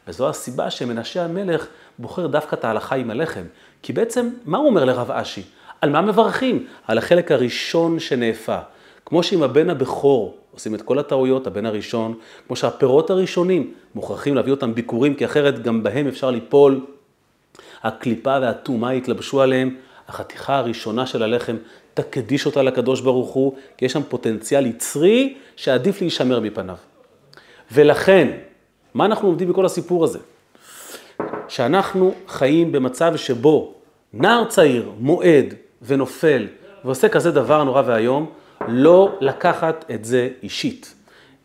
וזו 0.08 0.28
הסיבה 0.28 0.70
שמנשה 0.70 1.24
המלך 1.24 1.66
בוחר 1.98 2.26
דווקא 2.26 2.56
את 2.56 2.64
ההלכה 2.64 2.96
עם 2.96 3.10
הלחם. 3.10 3.42
כי 3.82 3.92
בעצם, 3.92 4.28
מה 4.44 4.58
הוא 4.58 4.66
אומר 4.66 4.84
לרב 4.84 5.10
אשי? 5.10 5.42
על 5.80 5.90
מה 5.90 6.00
מברכים? 6.00 6.66
על 6.86 6.98
החלק 6.98 7.32
הראשון 7.32 7.98
שנאפה. 7.98 8.58
כמו 9.06 9.22
שעם 9.22 9.42
הבן 9.42 9.70
הבכור 9.70 10.36
עושים 10.52 10.74
את 10.74 10.82
כל 10.82 10.98
הטעויות, 10.98 11.46
הבן 11.46 11.66
הראשון, 11.66 12.14
כמו 12.46 12.56
שהפירות 12.56 13.10
הראשונים 13.10 13.72
מוכרחים 13.94 14.34
להביא 14.34 14.52
אותם 14.52 14.74
ביקורים, 14.74 15.14
כי 15.14 15.24
אחרת 15.24 15.62
גם 15.62 15.82
בהם 15.82 16.06
אפשר 16.06 16.30
ליפול. 16.30 16.80
הקליפה 17.82 18.38
והטומאה 18.42 18.94
יתלבשו 18.94 19.42
עליהם, 19.42 19.76
החתיכה 20.08 20.56
הראשונה 20.56 21.06
של 21.06 21.22
הלחם, 21.22 21.56
תקדיש 21.94 22.46
אותה 22.46 22.62
לקדוש 22.62 23.00
ברוך 23.00 23.30
הוא, 23.30 23.54
כי 23.76 23.84
יש 23.84 23.92
שם 23.92 24.02
פוטנציאל 24.08 24.66
יצרי 24.66 25.36
שעדיף 25.56 26.00
להישמר 26.00 26.40
מפניו. 26.40 26.76
ולכן, 27.72 28.28
מה 28.94 29.04
אנחנו 29.04 29.28
לומדים 29.28 29.48
בכל 29.48 29.66
הסיפור 29.66 30.04
הזה? 30.04 30.18
שאנחנו 31.48 32.14
חיים 32.28 32.72
במצב 32.72 33.16
שבו 33.16 33.74
נער 34.12 34.44
צעיר 34.44 34.90
מועד 34.98 35.54
ונופל 35.82 36.46
ועושה 36.84 37.08
כזה 37.08 37.30
דבר 37.30 37.64
נורא 37.64 37.82
ואיום, 37.86 38.30
לא 38.68 39.18
לקחת 39.20 39.84
את 39.90 40.04
זה 40.04 40.28
אישית. 40.42 40.94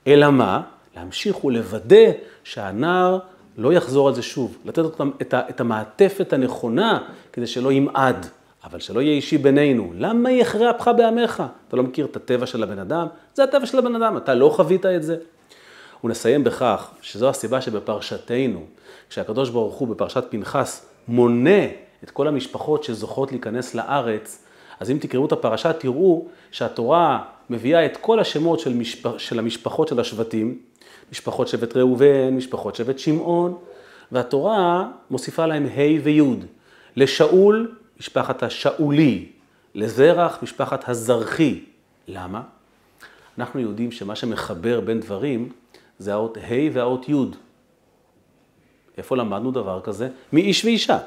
אלא 0.07 0.29
מה? 0.29 0.61
להמשיך 0.95 1.45
ולוודא 1.45 2.11
שהנער 2.43 3.19
לא 3.57 3.73
יחזור 3.73 4.07
על 4.07 4.13
זה 4.13 4.21
שוב, 4.21 4.57
לתת 4.65 4.77
אותם 4.77 5.11
את, 5.21 5.61
המעטפת 5.61 6.33
הנכונה 6.33 6.99
כדי 7.33 7.47
שלא 7.47 7.71
ימעד, 7.71 8.25
אבל 8.63 8.79
שלא 8.79 9.01
יהיה 9.01 9.13
אישי 9.13 9.37
בינינו. 9.37 9.91
למה 9.97 10.31
יכרה 10.31 10.71
אפך 10.71 10.91
בעמך? 10.97 11.43
אתה 11.67 11.77
לא 11.77 11.83
מכיר 11.83 12.05
את 12.05 12.15
הטבע 12.15 12.45
של 12.45 12.63
הבן 12.63 12.79
אדם? 12.79 13.07
זה 13.33 13.43
הטבע 13.43 13.65
של 13.65 13.77
הבן 13.77 13.95
אדם, 13.95 14.17
אתה 14.17 14.33
לא 14.33 14.49
חווית 14.49 14.85
את 14.85 15.03
זה. 15.03 15.17
ונסיים 16.03 16.43
בכך 16.43 16.91
שזו 17.01 17.29
הסיבה 17.29 17.61
שבפרשתנו, 17.61 18.63
כשהקדוש 19.09 19.49
ברוך 19.49 19.75
הוא 19.75 19.87
בפרשת 19.87 20.23
פנחס 20.29 20.85
מונה 21.07 21.65
את 22.03 22.11
כל 22.11 22.27
המשפחות 22.27 22.83
שזוכות 22.83 23.31
להיכנס 23.31 23.75
לארץ, 23.75 24.43
אז 24.79 24.91
אם 24.91 24.97
תקראו 25.01 25.25
את 25.25 25.31
הפרשה 25.31 25.73
תראו 25.73 26.27
שהתורה 26.51 27.23
מביאה 27.49 27.85
את 27.85 27.97
כל 27.97 28.19
השמות 28.19 28.59
של, 28.59 28.73
משפ... 28.73 29.17
של 29.17 29.39
המשפחות 29.39 29.87
של 29.87 29.99
השבטים, 29.99 30.57
משפחות 31.11 31.47
שבט 31.47 31.77
ראובן, 31.77 32.29
משפחות 32.29 32.75
שבט 32.75 32.99
שמעון, 32.99 33.57
והתורה 34.11 34.87
מוסיפה 35.11 35.45
להם 35.45 35.65
ה' 35.65 36.03
וי'. 36.03 36.21
לשאול, 36.95 37.75
משפחת 38.01 38.43
השאולי, 38.43 39.25
לזרח, 39.75 40.39
משפחת 40.43 40.89
הזרחי. 40.89 41.59
למה? 42.07 42.41
אנחנו 43.37 43.59
יודעים 43.59 43.91
שמה 43.91 44.15
שמחבר 44.15 44.79
בין 44.79 44.99
דברים 44.99 45.49
זה 45.99 46.13
האות 46.13 46.37
ה' 46.37 46.73
והאות 46.73 47.09
י'. 47.09 47.13
איפה 48.97 49.17
למדנו 49.17 49.51
דבר 49.51 49.81
כזה? 49.83 50.09
מאיש 50.33 50.65
ואישה. 50.65 50.97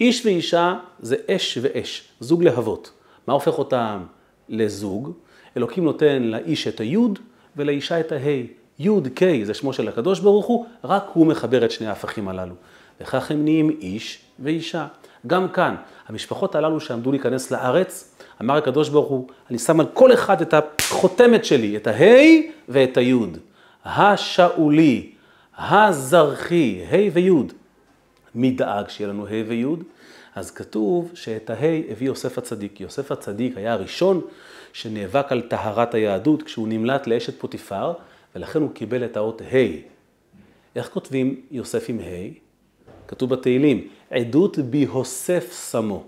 איש 0.00 0.26
ואישה 0.26 0.78
זה 1.00 1.16
אש 1.30 1.58
ואש, 1.62 2.08
זוג 2.20 2.42
להבות. 2.42 2.92
מה 3.26 3.32
הופך 3.34 3.58
אותם 3.58 4.02
לזוג? 4.48 5.12
אלוקים 5.56 5.84
נותן 5.84 6.22
לאיש 6.22 6.68
את 6.68 6.80
היוד 6.80 7.18
ולאישה 7.56 8.00
את 8.00 8.12
ההי. 8.12 8.46
י' 8.78 8.90
ק' 9.14 9.22
זה 9.44 9.54
שמו 9.54 9.72
של 9.72 9.88
הקדוש 9.88 10.20
ברוך 10.20 10.46
הוא, 10.46 10.66
רק 10.84 11.04
הוא 11.12 11.26
מחבר 11.26 11.64
את 11.64 11.70
שני 11.70 11.86
ההפכים 11.86 12.28
הללו. 12.28 12.54
וכך 13.00 13.30
הם 13.30 13.44
נהיים 13.44 13.70
איש 13.70 14.18
ואישה. 14.38 14.86
גם 15.26 15.48
כאן, 15.48 15.74
המשפחות 16.08 16.54
הללו 16.54 16.80
שעמדו 16.80 17.10
להיכנס 17.10 17.50
לארץ, 17.50 18.14
אמר 18.42 18.56
הקדוש 18.56 18.88
ברוך 18.88 19.08
הוא, 19.08 19.28
אני 19.50 19.58
שם 19.58 19.80
על 19.80 19.86
כל 19.94 20.12
אחד 20.12 20.40
את 20.40 20.54
החותמת 20.54 21.44
שלי, 21.44 21.76
את 21.76 21.86
ההי 21.86 22.50
ואת 22.68 22.96
היוד. 22.96 23.38
השאולי, 23.84 25.10
הזרחי, 25.58 26.82
ה' 26.90 27.12
וי'. 27.12 27.30
מי 28.34 28.50
דאג 28.50 28.88
שיהיה 28.88 29.10
לנו 29.10 29.26
ה' 29.26 29.30
וי'? 29.48 29.64
אז 30.34 30.50
כתוב 30.50 31.10
שאת 31.14 31.50
ה' 31.50 31.54
הביא 31.90 32.06
יוסף 32.06 32.38
הצדיק. 32.38 32.80
יוסף 32.80 33.12
הצדיק 33.12 33.56
היה 33.56 33.72
הראשון 33.72 34.20
שנאבק 34.72 35.32
על 35.32 35.40
טהרת 35.40 35.94
היהדות 35.94 36.42
כשהוא 36.42 36.68
נמלט 36.68 37.06
לאשת 37.06 37.40
פוטיפר, 37.40 37.92
ולכן 38.34 38.60
הוא 38.60 38.70
קיבל 38.74 39.04
את 39.04 39.16
האות 39.16 39.42
ה'. 39.42 39.90
איך 40.76 40.88
כותבים 40.88 41.40
יוסף 41.50 41.84
עם 41.88 41.98
ה'? 42.00 42.49
כתוב 43.10 43.30
בתהילים, 43.30 43.88
עדות 44.10 44.58
ביהוסף 44.58 45.70
שמו. 45.70 46.04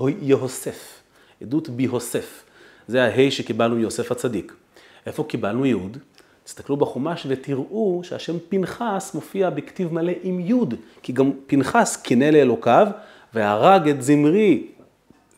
יהוסף. 0.00 1.00
עדות 1.42 1.68
ביהוסף. 1.68 2.44
זה 2.88 3.04
הה' 3.04 3.30
שקיבלנו 3.30 3.76
מיוסף 3.76 4.12
הצדיק. 4.12 4.54
איפה 5.06 5.24
קיבלנו 5.24 5.66
י'? 5.66 5.74
תסתכלו 6.44 6.76
בחומש 6.76 7.26
ותראו 7.28 8.00
שהשם 8.04 8.36
פנחס 8.48 9.14
מופיע 9.14 9.50
בכתיב 9.50 9.92
מלא 9.92 10.12
עם 10.22 10.40
י', 10.40 10.54
כי 11.02 11.12
גם 11.12 11.30
פנחס 11.46 11.96
קינא 11.96 12.24
לאלוקיו 12.24 12.86
והרג 13.34 13.88
את 13.88 14.02
זמרי 14.02 14.66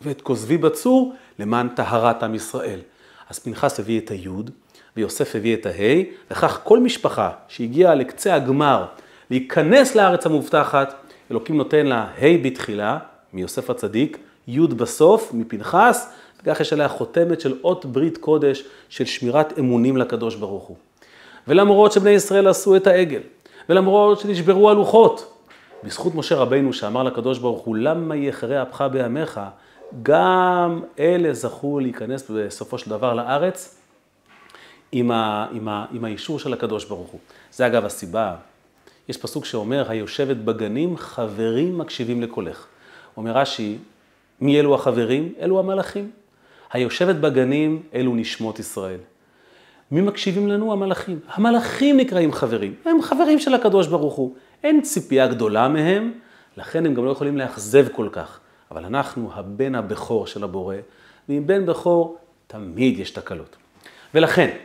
ואת 0.00 0.20
כוזבי 0.20 0.56
בצור 0.56 1.14
למען 1.38 1.68
טהרת 1.68 2.22
עם 2.22 2.34
ישראל. 2.34 2.80
אז 3.28 3.38
פנחס 3.38 3.80
הביא 3.80 4.00
את 4.00 4.10
היוד 4.10 4.50
ויוסף 4.96 5.36
הביא 5.36 5.54
את 5.54 5.66
ההי, 5.66 6.10
וכך 6.30 6.60
כל 6.64 6.80
משפחה 6.80 7.30
שהגיעה 7.48 7.94
לקצה 7.94 8.34
הגמר 8.34 8.86
להיכנס 9.30 9.94
לארץ 9.94 10.26
המובטחת, 10.26 10.94
אלוקים 11.30 11.56
נותן 11.56 11.86
לה 11.86 12.06
ה' 12.18 12.42
בתחילה, 12.42 12.98
מיוסף 13.32 13.70
הצדיק, 13.70 14.18
י' 14.48 14.60
בסוף, 14.60 15.30
מפנחס, 15.34 16.12
וכך 16.42 16.60
יש 16.60 16.72
עליה 16.72 16.88
חותמת 16.88 17.40
של 17.40 17.54
אות 17.64 17.84
ברית 17.86 18.18
קודש 18.18 18.64
של 18.88 19.04
שמירת 19.04 19.58
אמונים 19.58 19.96
לקדוש 19.96 20.34
ברוך 20.34 20.64
הוא. 20.64 20.76
ולמרות 21.48 21.92
שבני 21.92 22.10
ישראל 22.10 22.48
עשו 22.48 22.76
את 22.76 22.86
העגל, 22.86 23.20
ולמרות 23.68 24.20
שנשברו 24.20 24.70
הלוחות, 24.70 25.34
בזכות 25.84 26.14
משה 26.14 26.36
רבינו 26.36 26.72
שאמר 26.72 27.02
לקדוש 27.02 27.38
ברוך 27.38 27.62
הוא, 27.62 27.76
למה 27.76 28.16
יחרה 28.16 28.62
אפך 28.62 28.84
בימיך, 28.92 29.40
גם 30.02 30.82
אלה 30.98 31.32
זכו 31.32 31.80
להיכנס 31.80 32.30
בסופו 32.30 32.78
של 32.78 32.90
דבר 32.90 33.14
לארץ 33.14 33.78
עם, 34.92 35.10
ה, 35.10 35.46
עם, 35.52 35.68
ה, 35.68 35.84
עם 35.92 36.04
האישור 36.04 36.38
של 36.38 36.52
הקדוש 36.52 36.84
ברוך 36.84 37.08
הוא. 37.08 37.20
זה 37.52 37.66
אגב 37.66 37.84
הסיבה, 37.84 38.34
יש 39.08 39.16
פסוק 39.16 39.44
שאומר, 39.44 39.90
היושבת 39.90 40.36
בגנים, 40.36 40.96
חברים 40.96 41.78
מקשיבים 41.78 42.22
לקולך. 42.22 42.66
אומר 43.16 43.32
רש"י, 43.32 43.78
מי 44.40 44.60
אלו 44.60 44.74
החברים? 44.74 45.32
אלו 45.40 45.58
המלאכים. 45.58 46.10
היושבת 46.72 47.16
בגנים, 47.16 47.82
אלו 47.94 48.14
נשמות 48.14 48.58
ישראל. 48.58 48.98
מי 49.90 50.00
מקשיבים 50.00 50.48
לנו? 50.48 50.72
המלאכים. 50.72 51.20
המלאכים 51.28 51.96
נקראים 51.96 52.32
חברים, 52.32 52.74
הם 52.84 53.02
חברים 53.02 53.38
של 53.38 53.54
הקדוש 53.54 53.86
ברוך 53.86 54.14
הוא. 54.14 54.34
אין 54.64 54.82
ציפייה 54.82 55.26
גדולה 55.26 55.68
מהם, 55.68 56.12
לכן 56.56 56.86
הם 56.86 56.94
גם 56.94 57.04
לא 57.04 57.10
יכולים 57.10 57.38
לאכזב 57.38 57.88
כל 57.92 58.08
כך. 58.12 58.40
אבל 58.70 58.84
אנחנו 58.84 59.30
הבן 59.34 59.74
הבכור 59.74 60.26
של 60.26 60.44
הבורא, 60.44 60.76
ועם 61.28 61.46
בן 61.46 61.66
בכור 61.66 62.18
תמיד 62.46 62.98
יש 62.98 63.10
תקלות. 63.10 63.56
ולכן, 64.14 64.56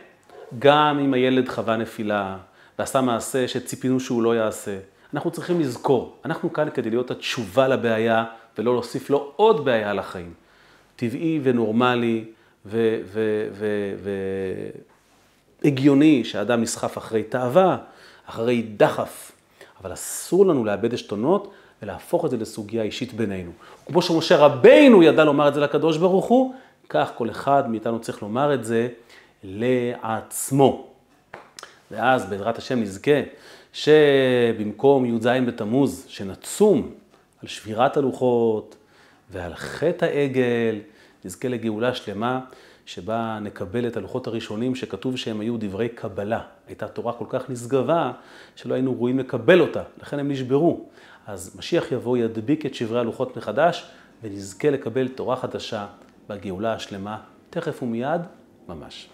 גם 0.58 0.98
אם 0.98 1.14
הילד 1.14 1.48
חווה 1.48 1.76
נפילה 1.76 2.36
ועשה 2.78 3.00
מעשה 3.00 3.48
שציפינו 3.48 4.00
שהוא 4.00 4.22
לא 4.22 4.36
יעשה, 4.36 4.78
אנחנו 5.14 5.30
צריכים 5.30 5.60
לזכור, 5.60 6.16
אנחנו 6.24 6.52
כאן 6.52 6.68
כדי 6.74 6.90
להיות 6.90 7.10
התשובה 7.10 7.68
לבעיה 7.68 8.24
ולא 8.58 8.72
להוסיף 8.72 9.10
לו 9.10 9.32
עוד 9.36 9.64
בעיה 9.64 9.94
לחיים. 9.94 10.32
טבעי 10.96 11.40
ונורמלי 11.42 12.24
והגיוני 15.62 16.24
שאדם 16.24 16.62
נסחף 16.62 16.98
אחרי 16.98 17.22
תאווה, 17.22 17.76
אחרי 18.26 18.62
דחף, 18.76 19.32
אבל 19.82 19.92
אסור 19.92 20.46
לנו 20.46 20.64
לאבד 20.64 20.94
עשתונות 20.94 21.52
ולהפוך 21.82 22.24
את 22.24 22.30
זה 22.30 22.36
לסוגיה 22.36 22.82
אישית 22.82 23.14
בינינו. 23.14 23.50
כמו 23.86 24.02
שמשה 24.02 24.36
רבינו 24.36 25.02
ידע 25.02 25.24
לומר 25.24 25.48
את 25.48 25.54
זה 25.54 25.60
לקדוש 25.60 25.96
ברוך 25.96 26.26
הוא, 26.26 26.54
כך 26.88 27.12
כל 27.16 27.30
אחד 27.30 27.70
מאיתנו 27.70 28.00
צריך 28.00 28.22
לומר 28.22 28.54
את 28.54 28.64
זה 28.64 28.88
לעצמו. 29.44 30.93
ואז 31.90 32.30
בעזרת 32.30 32.58
השם 32.58 32.80
נזכה 32.80 33.20
שבמקום 33.72 35.06
י"ז 35.06 35.26
בתמוז, 35.26 36.04
שנצום 36.08 36.90
על 37.42 37.48
שבירת 37.48 37.96
הלוחות 37.96 38.76
ועל 39.30 39.54
חטא 39.54 40.04
העגל, 40.04 40.80
נזכה 41.24 41.48
לגאולה 41.48 41.94
שלמה, 41.94 42.40
שבה 42.86 43.38
נקבל 43.42 43.86
את 43.86 43.96
הלוחות 43.96 44.26
הראשונים 44.26 44.74
שכתוב 44.74 45.16
שהם 45.16 45.40
היו 45.40 45.56
דברי 45.58 45.88
קבלה. 45.88 46.40
הייתה 46.66 46.88
תורה 46.88 47.12
כל 47.12 47.24
כך 47.28 47.50
נשגבה, 47.50 48.12
שלא 48.56 48.74
היינו 48.74 48.94
ראויים 48.94 49.18
לקבל 49.18 49.60
אותה, 49.60 49.82
לכן 50.02 50.18
הם 50.18 50.30
נשברו. 50.30 50.84
אז 51.26 51.56
משיח 51.58 51.92
יבוא, 51.92 52.18
ידביק 52.18 52.66
את 52.66 52.74
שברי 52.74 53.00
הלוחות 53.00 53.36
מחדש, 53.36 53.86
ונזכה 54.22 54.70
לקבל 54.70 55.08
תורה 55.08 55.36
חדשה 55.36 55.86
בגאולה 56.28 56.74
השלמה, 56.74 57.18
תכף 57.50 57.82
ומיד, 57.82 58.20
ממש. 58.68 59.08